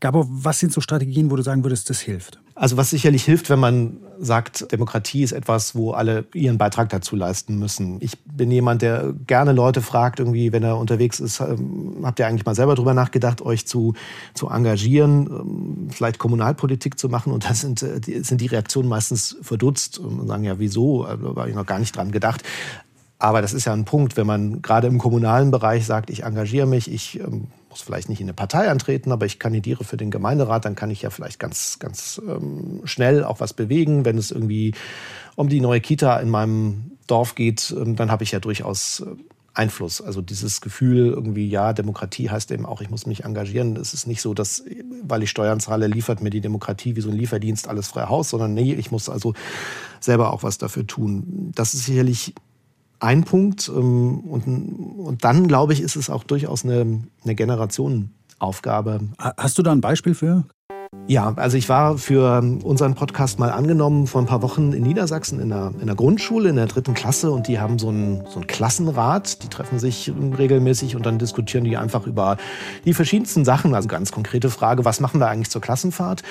Gabor, 0.00 0.26
was 0.28 0.60
sind 0.60 0.72
so 0.72 0.80
Strategien, 0.80 1.30
wo 1.30 1.36
du 1.36 1.42
sagen 1.42 1.64
würdest, 1.64 1.90
das 1.90 2.00
hilft? 2.00 2.38
Also 2.58 2.78
was 2.78 2.88
sicherlich 2.88 3.22
hilft, 3.22 3.50
wenn 3.50 3.58
man 3.58 3.98
sagt, 4.18 4.72
Demokratie 4.72 5.22
ist 5.22 5.32
etwas, 5.32 5.74
wo 5.74 5.90
alle 5.90 6.24
ihren 6.32 6.56
Beitrag 6.56 6.88
dazu 6.88 7.14
leisten 7.14 7.58
müssen. 7.58 7.98
Ich 8.00 8.18
bin 8.24 8.50
jemand, 8.50 8.80
der 8.80 9.12
gerne 9.26 9.52
Leute 9.52 9.82
fragt, 9.82 10.20
irgendwie, 10.20 10.52
wenn 10.52 10.62
er 10.62 10.78
unterwegs 10.78 11.20
ist, 11.20 11.40
ähm, 11.40 11.98
habt 12.02 12.18
ihr 12.18 12.26
eigentlich 12.26 12.46
mal 12.46 12.54
selber 12.54 12.74
drüber 12.74 12.94
nachgedacht, 12.94 13.42
euch 13.42 13.66
zu, 13.66 13.92
zu 14.32 14.48
engagieren, 14.48 15.26
ähm, 15.26 15.88
vielleicht 15.90 16.18
Kommunalpolitik 16.18 16.98
zu 16.98 17.10
machen? 17.10 17.30
Und 17.30 17.44
da 17.44 17.52
sind, 17.52 17.82
äh, 17.82 18.00
sind 18.22 18.40
die 18.40 18.46
Reaktionen 18.46 18.88
meistens 18.88 19.36
verdutzt 19.42 19.98
und 19.98 20.26
sagen, 20.26 20.44
ja, 20.44 20.58
wieso? 20.58 21.04
Da 21.04 21.10
habe 21.10 21.50
ich 21.50 21.54
noch 21.54 21.66
gar 21.66 21.78
nicht 21.78 21.94
dran 21.94 22.10
gedacht. 22.10 22.42
Aber 23.18 23.42
das 23.42 23.52
ist 23.52 23.66
ja 23.66 23.74
ein 23.74 23.84
Punkt, 23.84 24.16
wenn 24.16 24.26
man 24.26 24.62
gerade 24.62 24.86
im 24.86 24.96
kommunalen 24.96 25.50
Bereich 25.50 25.84
sagt, 25.84 26.08
ich 26.08 26.22
engagiere 26.22 26.66
mich, 26.66 26.90
ich 26.90 27.20
ähm, 27.20 27.48
muss 27.76 27.82
vielleicht 27.82 28.08
nicht 28.08 28.20
in 28.20 28.26
eine 28.26 28.34
Partei 28.34 28.70
antreten, 28.70 29.12
aber 29.12 29.26
ich 29.26 29.38
kandidiere 29.38 29.84
für 29.84 29.98
den 29.98 30.10
Gemeinderat, 30.10 30.64
dann 30.64 30.74
kann 30.74 30.90
ich 30.90 31.02
ja 31.02 31.10
vielleicht 31.10 31.38
ganz, 31.38 31.78
ganz 31.78 32.20
ähm, 32.26 32.80
schnell 32.84 33.22
auch 33.22 33.40
was 33.40 33.52
bewegen. 33.52 34.06
Wenn 34.06 34.16
es 34.16 34.30
irgendwie 34.30 34.72
um 35.34 35.50
die 35.50 35.60
neue 35.60 35.80
Kita 35.80 36.18
in 36.20 36.30
meinem 36.30 36.92
Dorf 37.06 37.34
geht, 37.34 37.74
ähm, 37.76 37.94
dann 37.94 38.10
habe 38.10 38.24
ich 38.24 38.32
ja 38.32 38.40
durchaus 38.40 39.00
äh, 39.00 39.10
Einfluss. 39.52 40.00
Also 40.00 40.22
dieses 40.22 40.62
Gefühl 40.62 41.08
irgendwie, 41.08 41.48
ja, 41.48 41.74
Demokratie 41.74 42.30
heißt 42.30 42.50
eben 42.50 42.64
auch, 42.64 42.80
ich 42.80 42.88
muss 42.88 43.04
mich 43.04 43.24
engagieren. 43.24 43.76
Es 43.76 43.92
ist 43.92 44.06
nicht 44.06 44.22
so, 44.22 44.32
dass, 44.32 44.64
weil 45.02 45.22
ich 45.22 45.30
Steuern 45.30 45.60
zahle, 45.60 45.86
liefert 45.86 46.22
mir 46.22 46.30
die 46.30 46.40
Demokratie 46.40 46.96
wie 46.96 47.02
so 47.02 47.10
ein 47.10 47.16
Lieferdienst 47.16 47.68
alles 47.68 47.88
frei 47.88 48.06
Haus, 48.06 48.30
sondern 48.30 48.54
nee, 48.54 48.72
ich 48.72 48.90
muss 48.90 49.10
also 49.10 49.34
selber 50.00 50.32
auch 50.32 50.42
was 50.42 50.56
dafür 50.56 50.86
tun. 50.86 51.52
Das 51.54 51.74
ist 51.74 51.84
sicherlich 51.84 52.34
ein 53.00 53.24
Punkt. 53.24 53.68
Ähm, 53.68 54.20
und, 54.20 54.46
und 54.46 55.24
dann, 55.24 55.48
glaube 55.48 55.72
ich, 55.72 55.80
ist 55.80 55.96
es 55.96 56.10
auch 56.10 56.24
durchaus 56.24 56.64
eine, 56.64 57.02
eine 57.24 57.34
Generationenaufgabe. 57.34 59.00
Hast 59.18 59.58
du 59.58 59.62
da 59.62 59.72
ein 59.72 59.80
Beispiel 59.80 60.14
für? 60.14 60.44
Ja, 61.08 61.32
also 61.36 61.56
ich 61.56 61.68
war 61.68 61.98
für 61.98 62.42
unseren 62.64 62.94
Podcast 62.94 63.38
mal 63.38 63.50
angenommen 63.50 64.06
vor 64.06 64.20
ein 64.20 64.26
paar 64.26 64.42
Wochen 64.42 64.72
in 64.72 64.82
Niedersachsen 64.82 65.38
in 65.40 65.50
der, 65.50 65.72
in 65.80 65.86
der 65.86 65.94
Grundschule, 65.94 66.48
in 66.48 66.56
der 66.56 66.66
dritten 66.66 66.94
Klasse 66.94 67.30
und 67.30 67.46
die 67.46 67.60
haben 67.60 67.78
so 67.78 67.88
einen, 67.88 68.24
so 68.26 68.40
einen 68.40 68.48
Klassenrat, 68.48 69.42
die 69.44 69.48
treffen 69.48 69.78
sich 69.78 70.12
regelmäßig 70.36 70.96
und 70.96 71.06
dann 71.06 71.18
diskutieren 71.18 71.64
die 71.64 71.76
einfach 71.76 72.06
über 72.06 72.36
die 72.84 72.92
verschiedensten 72.92 73.44
Sachen. 73.44 73.74
Also 73.74 73.86
ganz 73.86 74.10
konkrete 74.10 74.50
Frage, 74.50 74.84
was 74.84 74.98
machen 75.00 75.20
wir 75.20 75.28
eigentlich 75.28 75.50
zur 75.50 75.60
Klassenfahrt? 75.60 76.22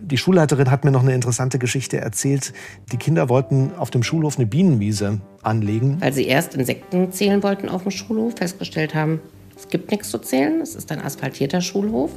Die 0.00 0.16
Schulleiterin 0.16 0.70
hat 0.70 0.84
mir 0.84 0.92
noch 0.92 1.02
eine 1.02 1.14
interessante 1.14 1.58
Geschichte 1.58 1.98
erzählt. 1.98 2.52
Die 2.92 2.98
Kinder 2.98 3.28
wollten 3.28 3.72
auf 3.76 3.90
dem 3.90 4.04
Schulhof 4.04 4.36
eine 4.36 4.46
Bienenwiese 4.46 5.20
anlegen. 5.42 5.96
Weil 6.00 6.12
sie 6.12 6.26
erst 6.26 6.54
Insekten 6.54 7.10
zählen 7.10 7.42
wollten 7.42 7.68
auf 7.68 7.82
dem 7.82 7.90
Schulhof, 7.90 8.34
festgestellt 8.36 8.94
haben, 8.94 9.20
es 9.56 9.68
gibt 9.68 9.90
nichts 9.90 10.10
zu 10.10 10.18
zählen, 10.18 10.60
es 10.60 10.74
ist 10.74 10.90
ein 10.92 11.00
asphaltierter 11.00 11.60
Schulhof. 11.60 12.12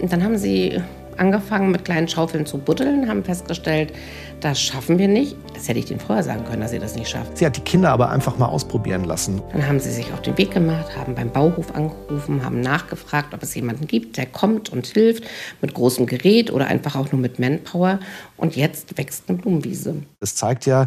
Und 0.00 0.12
dann 0.12 0.22
haben 0.22 0.38
sie 0.38 0.80
angefangen 1.18 1.70
mit 1.70 1.84
kleinen 1.84 2.08
Schaufeln 2.08 2.46
zu 2.46 2.58
buddeln, 2.58 3.08
haben 3.08 3.24
festgestellt, 3.24 3.92
das 4.40 4.60
schaffen 4.60 4.98
wir 4.98 5.08
nicht. 5.08 5.36
Das 5.54 5.68
hätte 5.68 5.80
ich 5.80 5.86
denen 5.86 6.00
vorher 6.00 6.22
sagen 6.22 6.44
können, 6.44 6.60
dass 6.60 6.70
sie 6.70 6.78
das 6.78 6.94
nicht 6.94 7.08
schaffen. 7.08 7.34
Sie 7.34 7.44
hat 7.44 7.56
die 7.56 7.60
Kinder 7.60 7.90
aber 7.90 8.10
einfach 8.10 8.38
mal 8.38 8.46
ausprobieren 8.46 9.04
lassen. 9.04 9.42
Dann 9.52 9.66
haben 9.66 9.80
sie 9.80 9.90
sich 9.90 10.12
auf 10.12 10.22
den 10.22 10.38
Weg 10.38 10.52
gemacht, 10.52 10.96
haben 10.96 11.14
beim 11.14 11.30
Bauhof 11.30 11.74
angerufen, 11.74 12.44
haben 12.44 12.60
nachgefragt, 12.60 13.34
ob 13.34 13.42
es 13.42 13.54
jemanden 13.54 13.86
gibt, 13.86 14.16
der 14.16 14.26
kommt 14.26 14.70
und 14.70 14.86
hilft 14.86 15.24
mit 15.60 15.74
großem 15.74 16.06
Gerät 16.06 16.52
oder 16.52 16.66
einfach 16.66 16.94
auch 16.94 17.10
nur 17.10 17.20
mit 17.20 17.38
Manpower. 17.38 17.98
Und 18.36 18.56
jetzt 18.56 18.96
wächst 18.96 19.24
eine 19.28 19.38
Blumenwiese. 19.38 19.96
Das 20.20 20.36
zeigt 20.36 20.66
ja, 20.66 20.86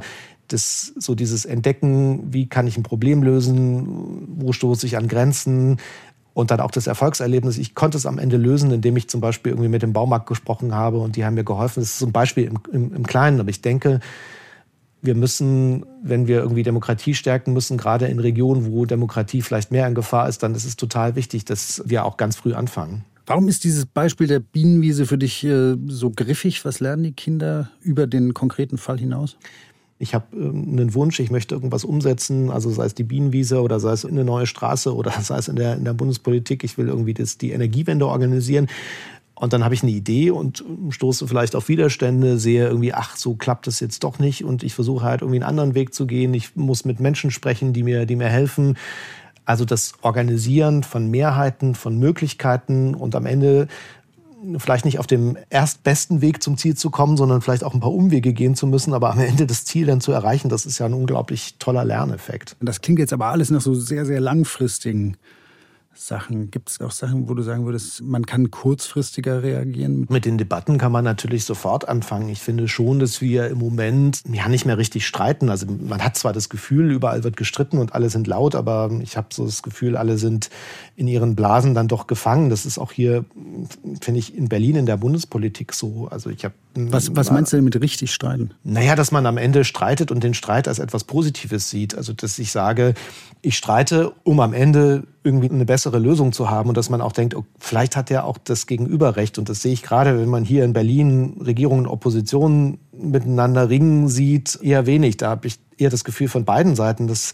das, 0.51 0.93
so 0.97 1.15
dieses 1.15 1.45
Entdecken, 1.45 2.33
wie 2.33 2.47
kann 2.47 2.67
ich 2.67 2.77
ein 2.77 2.83
Problem 2.83 3.23
lösen, 3.23 4.27
wo 4.35 4.51
stoße 4.51 4.85
ich 4.85 4.97
an 4.97 5.07
Grenzen, 5.07 5.77
und 6.41 6.51
dann 6.51 6.59
auch 6.59 6.71
das 6.71 6.87
Erfolgserlebnis. 6.87 7.57
Ich 7.57 7.75
konnte 7.75 7.97
es 7.97 8.05
am 8.05 8.17
Ende 8.17 8.37
lösen, 8.37 8.71
indem 8.71 8.97
ich 8.97 9.07
zum 9.07 9.21
Beispiel 9.21 9.53
irgendwie 9.53 9.69
mit 9.69 9.81
dem 9.81 9.93
Baumarkt 9.93 10.27
gesprochen 10.27 10.75
habe 10.75 10.97
und 10.97 11.15
die 11.15 11.23
haben 11.23 11.35
mir 11.35 11.45
geholfen. 11.45 11.79
Das 11.79 11.95
ist 11.95 12.01
ein 12.01 12.11
Beispiel 12.11 12.45
im, 12.45 12.59
im, 12.71 12.93
im 12.93 13.07
Kleinen, 13.07 13.39
aber 13.39 13.49
ich 13.49 13.61
denke, 13.61 14.01
wir 15.01 15.15
müssen, 15.15 15.85
wenn 16.03 16.27
wir 16.27 16.39
irgendwie 16.39 16.63
Demokratie 16.63 17.13
stärken 17.13 17.53
müssen, 17.53 17.77
gerade 17.77 18.07
in 18.07 18.19
Regionen, 18.19 18.71
wo 18.71 18.85
Demokratie 18.85 19.41
vielleicht 19.41 19.71
mehr 19.71 19.87
in 19.87 19.95
Gefahr 19.95 20.27
ist, 20.29 20.43
dann 20.43 20.53
ist 20.53 20.65
es 20.65 20.75
total 20.75 21.15
wichtig, 21.15 21.45
dass 21.45 21.81
wir 21.85 22.05
auch 22.05 22.17
ganz 22.17 22.35
früh 22.35 22.53
anfangen. 22.53 23.05
Warum 23.25 23.47
ist 23.47 23.63
dieses 23.63 23.85
Beispiel 23.85 24.27
der 24.27 24.39
Bienenwiese 24.39 25.05
für 25.05 25.17
dich 25.17 25.43
äh, 25.43 25.75
so 25.87 26.11
griffig? 26.11 26.65
Was 26.65 26.79
lernen 26.79 27.03
die 27.03 27.13
Kinder 27.13 27.69
über 27.81 28.07
den 28.07 28.33
konkreten 28.33 28.77
Fall 28.77 28.99
hinaus? 28.99 29.37
Ich 30.01 30.15
habe 30.15 30.25
ähm, 30.35 30.67
einen 30.71 30.93
Wunsch, 30.93 31.19
ich 31.19 31.31
möchte 31.31 31.55
irgendwas 31.55 31.83
umsetzen, 31.83 32.49
also 32.49 32.71
sei 32.71 32.85
es 32.85 32.95
die 32.95 33.03
Bienenwiese 33.03 33.61
oder 33.61 33.79
sei 33.79 33.91
es 33.91 34.03
eine 34.03 34.25
neue 34.25 34.47
Straße 34.47 34.93
oder 34.93 35.11
sei 35.21 35.37
es 35.37 35.47
in 35.47 35.55
der, 35.55 35.75
in 35.75 35.85
der 35.85 35.93
Bundespolitik, 35.93 36.63
ich 36.63 36.77
will 36.77 36.87
irgendwie 36.87 37.13
das, 37.13 37.37
die 37.37 37.51
Energiewende 37.51 38.07
organisieren. 38.07 38.67
Und 39.35 39.53
dann 39.53 39.63
habe 39.63 39.73
ich 39.73 39.81
eine 39.81 39.91
Idee 39.91 40.29
und 40.29 40.63
stoße 40.89 41.27
vielleicht 41.27 41.55
auf 41.55 41.67
Widerstände, 41.67 42.37
sehe 42.37 42.67
irgendwie, 42.67 42.93
ach, 42.93 43.15
so 43.15 43.33
klappt 43.33 43.65
das 43.65 43.79
jetzt 43.79 44.03
doch 44.03 44.19
nicht. 44.19 44.43
Und 44.43 44.61
ich 44.61 44.75
versuche 44.75 45.03
halt 45.03 45.21
irgendwie 45.21 45.37
einen 45.37 45.49
anderen 45.49 45.73
Weg 45.73 45.95
zu 45.95 46.05
gehen. 46.05 46.35
Ich 46.35 46.55
muss 46.55 46.85
mit 46.85 46.99
Menschen 46.99 47.31
sprechen, 47.31 47.73
die 47.73 47.81
mir, 47.81 48.05
die 48.05 48.15
mir 48.15 48.29
helfen. 48.29 48.77
Also 49.43 49.65
das 49.65 49.93
Organisieren 50.03 50.83
von 50.83 51.09
Mehrheiten, 51.09 51.73
von 51.73 51.97
Möglichkeiten 51.97 52.93
und 52.93 53.15
am 53.15 53.25
Ende 53.25 53.67
vielleicht 54.57 54.85
nicht 54.85 54.99
auf 54.99 55.07
dem 55.07 55.37
erstbesten 55.49 56.21
Weg 56.21 56.41
zum 56.41 56.57
Ziel 56.57 56.75
zu 56.75 56.89
kommen, 56.89 57.17
sondern 57.17 57.41
vielleicht 57.41 57.63
auch 57.63 57.73
ein 57.73 57.79
paar 57.79 57.93
Umwege 57.93 58.33
gehen 58.33 58.55
zu 58.55 58.67
müssen, 58.67 58.93
aber 58.93 59.11
am 59.11 59.19
Ende 59.19 59.45
das 59.45 59.65
Ziel 59.65 59.85
dann 59.85 60.01
zu 60.01 60.11
erreichen, 60.11 60.49
das 60.49 60.65
ist 60.65 60.79
ja 60.79 60.85
ein 60.85 60.93
unglaublich 60.93 61.55
toller 61.59 61.85
Lerneffekt. 61.85 62.55
Das 62.59 62.81
klingt 62.81 62.99
jetzt 62.99 63.13
aber 63.13 63.27
alles 63.27 63.49
nach 63.49 63.61
so 63.61 63.73
sehr, 63.73 64.05
sehr 64.05 64.19
langfristigen 64.19 65.17
Sachen? 65.93 66.51
Gibt 66.51 66.69
es 66.69 66.81
auch 66.81 66.91
Sachen, 66.91 67.27
wo 67.27 67.33
du 67.33 67.43
sagen 67.43 67.65
würdest, 67.65 68.01
man 68.01 68.25
kann 68.25 68.49
kurzfristiger 68.49 69.43
reagieren? 69.43 70.05
Mit 70.09 70.25
den 70.25 70.37
Debatten 70.37 70.77
kann 70.77 70.91
man 70.91 71.03
natürlich 71.03 71.43
sofort 71.43 71.87
anfangen. 71.87 72.29
Ich 72.29 72.39
finde 72.39 72.67
schon, 72.67 72.99
dass 72.99 73.21
wir 73.21 73.47
im 73.49 73.57
Moment 73.57 74.21
ja 74.31 74.47
nicht 74.47 74.65
mehr 74.65 74.77
richtig 74.77 75.05
streiten. 75.05 75.49
Also 75.49 75.67
man 75.67 76.03
hat 76.03 76.17
zwar 76.17 76.33
das 76.33 76.49
Gefühl, 76.49 76.91
überall 76.91 77.23
wird 77.23 77.37
gestritten 77.37 77.77
und 77.77 77.93
alle 77.93 78.09
sind 78.09 78.27
laut, 78.27 78.55
aber 78.55 78.89
ich 79.01 79.17
habe 79.17 79.27
so 79.31 79.45
das 79.45 79.63
Gefühl, 79.63 79.97
alle 79.97 80.17
sind 80.17 80.49
in 80.95 81.07
ihren 81.07 81.35
Blasen 81.35 81.73
dann 81.73 81.87
doch 81.87 82.07
gefangen. 82.07 82.49
Das 82.49 82.65
ist 82.65 82.77
auch 82.77 82.91
hier, 82.91 83.25
finde 84.01 84.19
ich, 84.19 84.35
in 84.35 84.49
Berlin 84.49 84.77
in 84.77 84.85
der 84.85 84.97
Bundespolitik 84.97 85.73
so. 85.73 86.07
Also 86.09 86.29
ich 86.29 86.45
habe 86.45 86.55
was, 86.73 87.15
was 87.15 87.31
meinst 87.31 87.51
du 87.51 87.57
denn 87.57 87.65
mit 87.65 87.79
richtig 87.81 88.13
streiten? 88.13 88.51
Naja, 88.63 88.95
dass 88.95 89.11
man 89.11 89.25
am 89.25 89.37
Ende 89.37 89.63
streitet 89.63 90.11
und 90.11 90.23
den 90.23 90.33
Streit 90.33 90.67
als 90.67 90.79
etwas 90.79 91.03
Positives 91.03 91.69
sieht. 91.69 91.95
Also, 91.95 92.13
dass 92.13 92.39
ich 92.39 92.51
sage, 92.51 92.93
ich 93.41 93.57
streite, 93.57 94.13
um 94.23 94.39
am 94.39 94.53
Ende 94.53 95.03
irgendwie 95.23 95.49
eine 95.49 95.65
bessere 95.65 95.99
Lösung 95.99 96.31
zu 96.31 96.49
haben 96.49 96.69
und 96.69 96.77
dass 96.77 96.89
man 96.89 97.01
auch 97.01 97.11
denkt, 97.11 97.35
oh, 97.35 97.45
vielleicht 97.59 97.95
hat 97.95 98.09
ja 98.09 98.23
auch 98.23 98.37
das 98.37 98.67
Gegenüber 98.67 99.15
recht. 99.17 99.37
Und 99.37 99.49
das 99.49 99.61
sehe 99.61 99.73
ich 99.73 99.83
gerade, 99.83 100.17
wenn 100.17 100.29
man 100.29 100.45
hier 100.45 100.63
in 100.63 100.73
Berlin 100.73 101.41
Regierung 101.43 101.79
und 101.79 101.87
Opposition 101.87 102.79
miteinander 102.93 103.69
ringen 103.69 104.07
sieht, 104.07 104.59
eher 104.61 104.85
wenig. 104.85 105.17
Da 105.17 105.29
habe 105.29 105.47
ich 105.47 105.59
eher 105.81 105.89
das 105.89 106.03
Gefühl 106.03 106.27
von 106.27 106.45
beiden 106.45 106.75
Seiten, 106.75 107.07
dass 107.07 107.33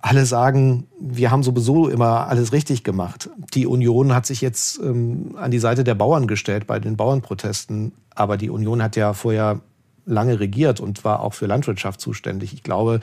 alle 0.00 0.24
sagen, 0.24 0.86
wir 1.00 1.30
haben 1.30 1.42
sowieso 1.42 1.88
immer 1.88 2.28
alles 2.28 2.52
richtig 2.52 2.84
gemacht. 2.84 3.28
Die 3.54 3.66
Union 3.66 4.14
hat 4.14 4.26
sich 4.26 4.40
jetzt 4.40 4.80
ähm, 4.82 5.34
an 5.36 5.50
die 5.50 5.58
Seite 5.58 5.84
der 5.84 5.94
Bauern 5.94 6.26
gestellt 6.26 6.66
bei 6.66 6.78
den 6.78 6.96
Bauernprotesten. 6.96 7.92
Aber 8.14 8.36
die 8.36 8.50
Union 8.50 8.82
hat 8.82 8.96
ja 8.96 9.12
vorher 9.12 9.60
lange 10.06 10.40
regiert 10.40 10.80
und 10.80 11.04
war 11.04 11.20
auch 11.20 11.34
für 11.34 11.46
Landwirtschaft 11.46 12.00
zuständig. 12.00 12.54
Ich 12.54 12.62
glaube, 12.62 13.00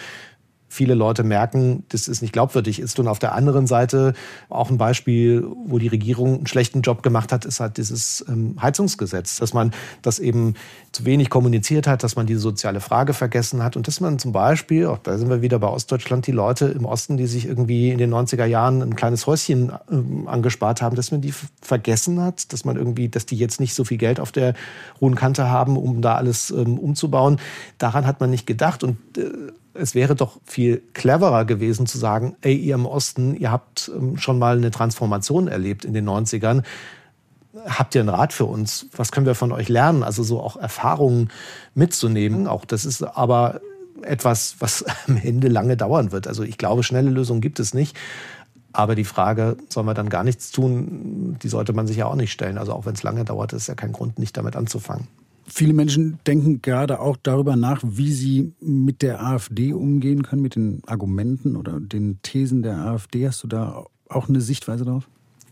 viele 0.67 0.93
Leute 0.93 1.23
merken, 1.23 1.83
dass 1.89 2.07
es 2.07 2.21
nicht 2.21 2.33
glaubwürdig 2.33 2.79
ist. 2.79 2.99
Und 2.99 3.07
auf 3.07 3.19
der 3.19 3.33
anderen 3.33 3.67
Seite 3.67 4.13
auch 4.49 4.69
ein 4.69 4.77
Beispiel, 4.77 5.45
wo 5.65 5.77
die 5.77 5.87
Regierung 5.87 6.35
einen 6.35 6.47
schlechten 6.47 6.81
Job 6.81 7.03
gemacht 7.03 7.31
hat, 7.31 7.45
ist 7.45 7.59
halt 7.59 7.77
dieses 7.77 8.25
ähm, 8.27 8.57
Heizungsgesetz, 8.61 9.37
dass 9.37 9.53
man 9.53 9.71
das 10.01 10.19
eben 10.19 10.55
zu 10.91 11.05
wenig 11.05 11.29
kommuniziert 11.29 11.87
hat, 11.87 12.03
dass 12.03 12.15
man 12.15 12.25
die 12.25 12.35
soziale 12.35 12.81
Frage 12.81 13.13
vergessen 13.13 13.63
hat 13.63 13.77
und 13.77 13.87
dass 13.87 13.99
man 13.99 14.19
zum 14.19 14.31
Beispiel, 14.31 14.87
auch 14.87 14.97
da 14.97 15.17
sind 15.17 15.29
wir 15.29 15.41
wieder 15.41 15.59
bei 15.59 15.67
Ostdeutschland, 15.67 16.27
die 16.27 16.31
Leute 16.31 16.65
im 16.65 16.85
Osten, 16.85 17.17
die 17.17 17.27
sich 17.27 17.45
irgendwie 17.45 17.91
in 17.91 17.97
den 17.97 18.13
90er 18.13 18.45
Jahren 18.45 18.81
ein 18.81 18.95
kleines 18.95 19.27
Häuschen 19.27 19.71
ähm, 19.91 20.27
angespart 20.27 20.81
haben, 20.81 20.95
dass 20.95 21.11
man 21.11 21.21
die 21.21 21.33
vergessen 21.61 22.21
hat, 22.21 22.51
dass 22.51 22.65
man 22.65 22.75
irgendwie, 22.75 23.09
dass 23.09 23.25
die 23.25 23.37
jetzt 23.37 23.59
nicht 23.59 23.73
so 23.73 23.83
viel 23.83 23.97
Geld 23.97 24.19
auf 24.19 24.31
der 24.31 24.53
hohen 24.99 25.15
Kante 25.15 25.49
haben, 25.49 25.77
um 25.77 26.01
da 26.01 26.15
alles 26.15 26.49
ähm, 26.51 26.77
umzubauen. 26.79 27.37
Daran 27.77 28.05
hat 28.05 28.19
man 28.19 28.29
nicht 28.29 28.45
gedacht 28.45 28.83
und 28.83 28.97
äh, 29.17 29.29
es 29.75 29.95
wäre 29.95 30.15
doch 30.15 30.39
viel 30.45 30.81
cleverer 30.93 31.45
gewesen 31.45 31.85
zu 31.85 31.97
sagen, 31.97 32.35
ey, 32.41 32.55
ihr 32.55 32.75
im 32.75 32.85
Osten, 32.85 33.35
ihr 33.35 33.51
habt 33.51 33.91
ähm, 33.95 34.17
schon 34.17 34.39
mal 34.39 34.57
eine 34.57 34.71
Transformation 34.71 35.47
erlebt 35.47 35.85
in 35.85 35.93
den 35.93 36.07
90ern. 36.07 36.63
Habt 37.67 37.95
ihr 37.95 38.01
einen 38.01 38.09
Rat 38.09 38.33
für 38.33 38.45
uns? 38.45 38.87
Was 38.95 39.11
können 39.11 39.25
wir 39.25 39.35
von 39.35 39.51
euch 39.51 39.69
lernen? 39.69 40.03
Also 40.03 40.23
so 40.23 40.41
auch 40.41 40.57
Erfahrungen 40.57 41.29
mitzunehmen. 41.73 42.47
Auch 42.47 42.65
das 42.65 42.85
ist 42.85 43.03
aber 43.03 43.61
etwas, 44.01 44.55
was 44.59 44.85
am 45.07 45.17
Ende 45.17 45.47
lange 45.47 45.77
dauern 45.77 46.11
wird. 46.11 46.27
Also 46.27 46.43
ich 46.43 46.57
glaube, 46.57 46.83
schnelle 46.83 47.09
Lösungen 47.09 47.41
gibt 47.41 47.59
es 47.59 47.73
nicht. 47.73 47.97
Aber 48.73 48.95
die 48.95 49.05
Frage, 49.05 49.55
soll 49.69 49.85
man 49.85 49.95
dann 49.95 50.09
gar 50.09 50.25
nichts 50.25 50.51
tun, 50.51 51.37
die 51.41 51.47
sollte 51.47 51.71
man 51.71 51.87
sich 51.87 51.95
ja 51.95 52.07
auch 52.07 52.15
nicht 52.15 52.33
stellen. 52.33 52.57
Also 52.57 52.73
auch 52.73 52.85
wenn 52.85 52.93
es 52.93 53.03
lange 53.03 53.23
dauert, 53.23 53.53
ist 53.53 53.67
ja 53.67 53.75
kein 53.75 53.93
Grund, 53.93 54.19
nicht 54.19 54.35
damit 54.35 54.57
anzufangen. 54.57 55.07
Viele 55.47 55.73
Menschen 55.73 56.19
denken 56.25 56.61
gerade 56.61 56.99
auch 56.99 57.17
darüber 57.21 57.55
nach, 57.55 57.81
wie 57.83 58.11
sie 58.11 58.53
mit 58.59 59.01
der 59.01 59.23
AfD 59.23 59.73
umgehen 59.73 60.23
können, 60.23 60.41
mit 60.41 60.55
den 60.55 60.81
Argumenten 60.87 61.55
oder 61.55 61.79
den 61.79 62.19
Thesen 62.23 62.63
der 62.63 62.77
AfD. 62.77 63.27
Hast 63.27 63.43
du 63.43 63.47
da 63.47 63.85
auch 64.09 64.27
eine 64.27 64.41
Sichtweise 64.41 64.85
drauf? 64.85 65.07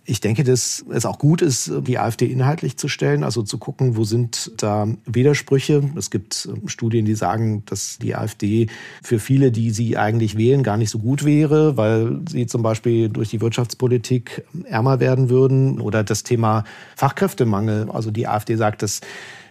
Ich 0.05 0.19
denke, 0.19 0.43
dass 0.43 0.83
es 0.89 1.05
auch 1.05 1.17
gut 1.17 1.41
ist, 1.41 1.71
die 1.87 1.97
AfD 1.97 2.25
inhaltlich 2.25 2.75
zu 2.75 2.89
stellen, 2.89 3.23
also 3.23 3.41
zu 3.41 3.57
gucken, 3.57 3.95
wo 3.95 4.03
sind 4.03 4.51
da 4.57 4.85
Widersprüche. 5.05 5.81
Es 5.95 6.11
gibt 6.11 6.49
Studien, 6.65 7.05
die 7.05 7.15
sagen, 7.15 7.63
dass 7.67 7.99
die 7.99 8.13
AfD 8.13 8.67
für 9.01 9.17
viele, 9.17 9.49
die 9.53 9.71
sie 9.71 9.95
eigentlich 9.95 10.37
wählen, 10.37 10.61
gar 10.61 10.75
nicht 10.75 10.89
so 10.89 10.99
gut 10.99 11.23
wäre, 11.23 11.77
weil 11.77 12.19
sie 12.29 12.47
zum 12.47 12.63
Beispiel 12.63 13.07
durch 13.07 13.29
die 13.29 13.39
Wirtschaftspolitik 13.39 14.43
ärmer 14.65 14.99
werden 14.99 15.29
würden. 15.29 15.79
Oder 15.79 16.03
das 16.03 16.23
Thema 16.23 16.65
Fachkräftemangel. 16.97 17.89
Also 17.89 18.11
die 18.11 18.27
AfD 18.27 18.57
sagt, 18.57 18.81
dass 18.81 18.99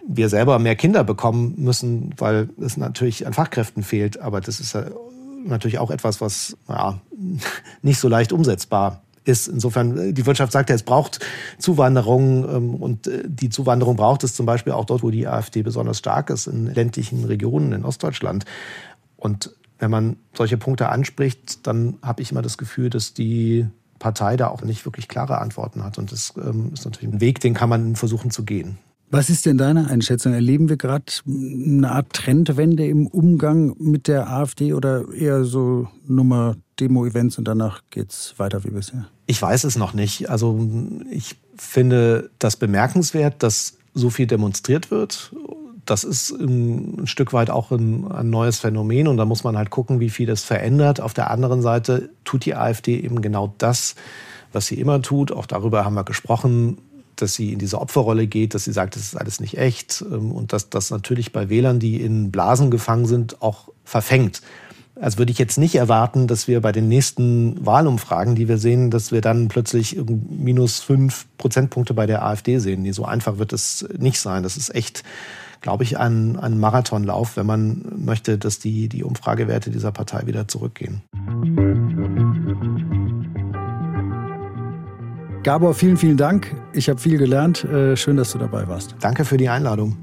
wir 0.07 0.29
selber 0.29 0.59
mehr 0.59 0.75
Kinder 0.75 1.03
bekommen 1.03 1.55
müssen, 1.57 2.13
weil 2.17 2.49
es 2.61 2.77
natürlich 2.77 3.25
an 3.25 3.33
Fachkräften 3.33 3.81
fehlt. 3.81 4.19
Aber 4.19 4.39
das 4.39 4.59
ist 4.59 4.77
natürlich 5.45 5.79
auch 5.79 5.89
etwas, 5.89 6.21
was 6.21 6.55
ja, 6.69 7.01
nicht 7.81 7.97
so 7.97 8.07
leicht 8.07 8.31
umsetzbar 8.31 9.01
ist. 9.25 9.47
Insofern, 9.47 10.13
die 10.13 10.25
Wirtschaft 10.25 10.51
sagt 10.51 10.69
ja, 10.69 10.75
es 10.75 10.83
braucht 10.83 11.19
Zuwanderung 11.57 12.47
ähm, 12.49 12.75
und 12.75 13.07
äh, 13.07 13.23
die 13.25 13.49
Zuwanderung 13.49 13.95
braucht 13.95 14.23
es 14.23 14.35
zum 14.35 14.45
Beispiel 14.45 14.73
auch 14.73 14.85
dort, 14.85 15.03
wo 15.03 15.11
die 15.11 15.27
AfD 15.27 15.63
besonders 15.63 15.99
stark 15.99 16.29
ist, 16.29 16.47
in 16.47 16.73
ländlichen 16.73 17.25
Regionen 17.25 17.71
in 17.73 17.85
Ostdeutschland. 17.85 18.45
Und 19.17 19.55
wenn 19.79 19.91
man 19.91 20.17
solche 20.35 20.57
Punkte 20.57 20.89
anspricht, 20.89 21.65
dann 21.67 21.97
habe 22.01 22.21
ich 22.21 22.31
immer 22.31 22.41
das 22.41 22.57
Gefühl, 22.57 22.89
dass 22.89 23.13
die 23.13 23.67
Partei 23.99 24.37
da 24.37 24.47
auch 24.47 24.61
nicht 24.63 24.85
wirklich 24.85 25.07
klare 25.07 25.39
Antworten 25.39 25.83
hat. 25.83 25.97
Und 25.97 26.11
das 26.11 26.33
ähm, 26.37 26.71
ist 26.73 26.85
natürlich 26.85 27.13
ein 27.13 27.21
Weg, 27.21 27.39
den 27.39 27.53
kann 27.53 27.69
man 27.69 27.95
versuchen 27.95 28.31
zu 28.31 28.43
gehen. 28.43 28.77
Was 29.13 29.29
ist 29.29 29.45
denn 29.45 29.59
deine 29.59 29.89
Einschätzung? 29.89 30.33
Erleben 30.33 30.69
wir 30.69 30.77
gerade 30.77 31.05
eine 31.27 31.91
Art 31.91 32.13
Trendwende 32.13 32.85
im 32.87 33.05
Umgang 33.05 33.75
mit 33.77 34.07
der 34.07 34.27
AfD 34.27 34.73
oder 34.73 35.05
eher 35.13 35.43
so 35.43 35.87
Nummer 36.07 36.55
Demo-Events 36.79 37.37
und 37.37 37.47
danach 37.47 37.81
geht 37.89 38.11
es 38.11 38.35
weiter 38.37 38.63
wie 38.63 38.69
bisher? 38.69 39.05
Ich 39.25 39.41
weiß 39.41 39.63
es 39.63 39.75
noch 39.75 39.93
nicht. 39.93 40.29
Also 40.29 40.67
ich 41.09 41.35
finde 41.55 42.29
das 42.39 42.55
bemerkenswert, 42.55 43.43
dass 43.43 43.77
so 43.93 44.09
viel 44.09 44.27
demonstriert 44.27 44.91
wird. 44.91 45.33
Das 45.85 46.03
ist 46.03 46.31
ein 46.31 47.05
Stück 47.05 47.33
weit 47.33 47.49
auch 47.49 47.71
ein, 47.71 48.09
ein, 48.11 48.29
neues 48.29 48.59
Phänomen 48.59 49.07
und 49.07 49.17
da 49.17 49.25
muss 49.25 49.43
man 49.43 49.57
halt 49.57 49.69
gucken, 49.69 49.99
wie 49.99 50.09
viel 50.09 50.25
das 50.25 50.43
verändert. 50.43 51.01
Auf 51.01 51.13
der 51.13 51.29
anderen 51.29 51.61
Seite 51.61 52.09
tut 52.23 52.45
die 52.45 52.55
AfD 52.55 52.99
eben 52.99 53.21
genau 53.21 53.53
das, 53.57 53.95
was 54.53 54.67
sie 54.67 54.79
immer 54.79 55.01
tut. 55.01 55.31
Auch 55.31 55.45
darüber 55.45 55.83
haben 55.83 55.95
wir 55.95 56.05
gesprochen, 56.05 56.77
dass 57.17 57.35
sie 57.35 57.53
in 57.53 57.59
diese 57.59 57.79
Opferrolle 57.79 58.27
geht, 58.27 58.55
dass 58.55 58.63
sie 58.63 58.71
sagt, 58.71 58.95
das 58.95 59.03
ist 59.03 59.15
alles 59.15 59.39
nicht 59.39 59.57
echt 59.57 60.03
ähm, 60.09 60.31
und 60.31 60.53
dass 60.53 60.69
das 60.69 60.89
natürlich 60.89 61.31
bei 61.31 61.49
Wählern, 61.49 61.79
die 61.79 62.01
in 62.01 62.31
Blasen 62.31 62.71
gefangen 62.71 63.05
sind, 63.05 63.41
auch 63.41 63.69
verfängt. 63.83 64.41
Also 64.99 65.17
würde 65.17 65.31
ich 65.31 65.39
jetzt 65.39 65.57
nicht 65.57 65.75
erwarten, 65.75 66.27
dass 66.27 66.47
wir 66.47 66.61
bei 66.61 66.71
den 66.71 66.87
nächsten 66.87 67.65
Wahlumfragen, 67.65 68.35
die 68.35 68.47
wir 68.47 68.59
sehen, 68.59 68.91
dass 68.91 69.11
wir 69.11 69.21
dann 69.21 69.47
plötzlich 69.47 69.97
minus 70.29 70.81
fünf 70.81 71.25
Prozentpunkte 71.37 71.95
bei 71.95 72.05
der 72.05 72.23
AfD 72.23 72.59
sehen. 72.59 72.83
Nee, 72.83 72.91
so 72.91 73.03
einfach 73.03 73.39
wird 73.39 73.53
es 73.53 73.87
nicht 73.97 74.19
sein. 74.19 74.43
Das 74.43 74.55
ist 74.55 74.73
echt, 74.75 75.03
glaube 75.61 75.83
ich, 75.83 75.97
ein, 75.97 76.37
ein 76.37 76.59
Marathonlauf, 76.59 77.37
wenn 77.37 77.47
man 77.47 77.81
möchte, 77.97 78.37
dass 78.37 78.59
die, 78.59 78.87
die 78.87 79.03
Umfragewerte 79.03 79.71
dieser 79.71 79.91
Partei 79.91 80.27
wieder 80.27 80.47
zurückgehen. 80.47 81.01
Gabor, 85.41 85.73
vielen, 85.73 85.97
vielen 85.97 86.17
Dank. 86.17 86.55
Ich 86.71 86.87
habe 86.87 86.99
viel 86.99 87.17
gelernt. 87.17 87.63
Äh, 87.63 87.97
schön, 87.97 88.15
dass 88.15 88.31
du 88.31 88.37
dabei 88.37 88.67
warst. 88.67 88.95
Danke 89.01 89.25
für 89.25 89.37
die 89.37 89.49
Einladung. 89.49 89.97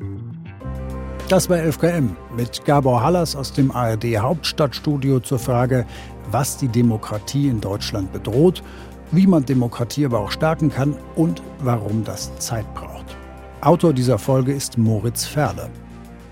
Das 1.30 1.48
war 1.48 1.58
11KM 1.58 2.08
mit 2.36 2.64
Gabor 2.64 3.04
Hallas 3.04 3.36
aus 3.36 3.52
dem 3.52 3.70
ARD 3.70 4.18
Hauptstadtstudio 4.18 5.20
zur 5.20 5.38
Frage, 5.38 5.86
was 6.32 6.56
die 6.56 6.66
Demokratie 6.66 7.46
in 7.46 7.60
Deutschland 7.60 8.12
bedroht, 8.12 8.64
wie 9.12 9.28
man 9.28 9.44
Demokratie 9.44 10.06
aber 10.06 10.18
auch 10.18 10.32
stärken 10.32 10.72
kann 10.72 10.96
und 11.14 11.40
warum 11.60 12.02
das 12.02 12.36
Zeit 12.38 12.66
braucht. 12.74 13.16
Autor 13.60 13.92
dieser 13.92 14.18
Folge 14.18 14.52
ist 14.52 14.76
Moritz 14.76 15.24
Ferle. 15.24 15.70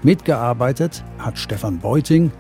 Mitgearbeitet 0.03 1.05
hat 1.21 1.39
Stefan 1.39 1.79
Beuting, 1.79 2.33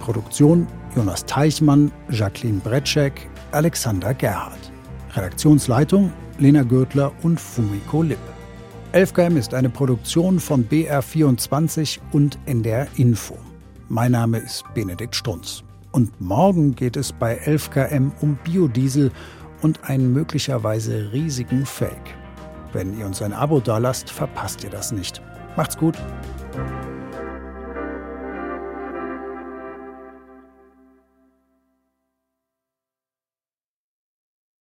Produktion 0.00 0.66
Jonas 0.96 1.26
Teichmann, 1.26 1.92
Jacqueline 2.08 2.60
Bretschek, 2.60 3.28
Alexander 3.52 4.14
Gerhardt. 4.14 4.72
Redaktionsleitung 5.14 6.10
Lena 6.38 6.62
Gürtler 6.62 7.12
und 7.22 7.38
Fumiko 7.38 8.00
Lipp. 8.00 8.37
11KM 8.94 9.36
ist 9.36 9.52
eine 9.52 9.68
Produktion 9.68 10.40
von 10.40 10.66
BR24 10.66 11.98
und 12.12 12.38
NDR 12.46 12.86
Info. 12.96 13.36
Mein 13.90 14.12
Name 14.12 14.38
ist 14.38 14.64
Benedikt 14.72 15.14
Strunz. 15.14 15.62
Und 15.92 16.18
morgen 16.22 16.74
geht 16.74 16.96
es 16.96 17.12
bei 17.12 17.38
11KM 17.38 18.12
um 18.22 18.38
Biodiesel 18.44 19.12
und 19.60 19.84
einen 19.84 20.14
möglicherweise 20.14 21.12
riesigen 21.12 21.66
Fake. 21.66 22.14
Wenn 22.72 22.98
ihr 22.98 23.04
uns 23.04 23.20
ein 23.20 23.34
Abo 23.34 23.60
dalasst, 23.60 24.08
verpasst 24.08 24.64
ihr 24.64 24.70
das 24.70 24.90
nicht. 24.90 25.20
Macht's 25.54 25.76
gut. 25.76 25.96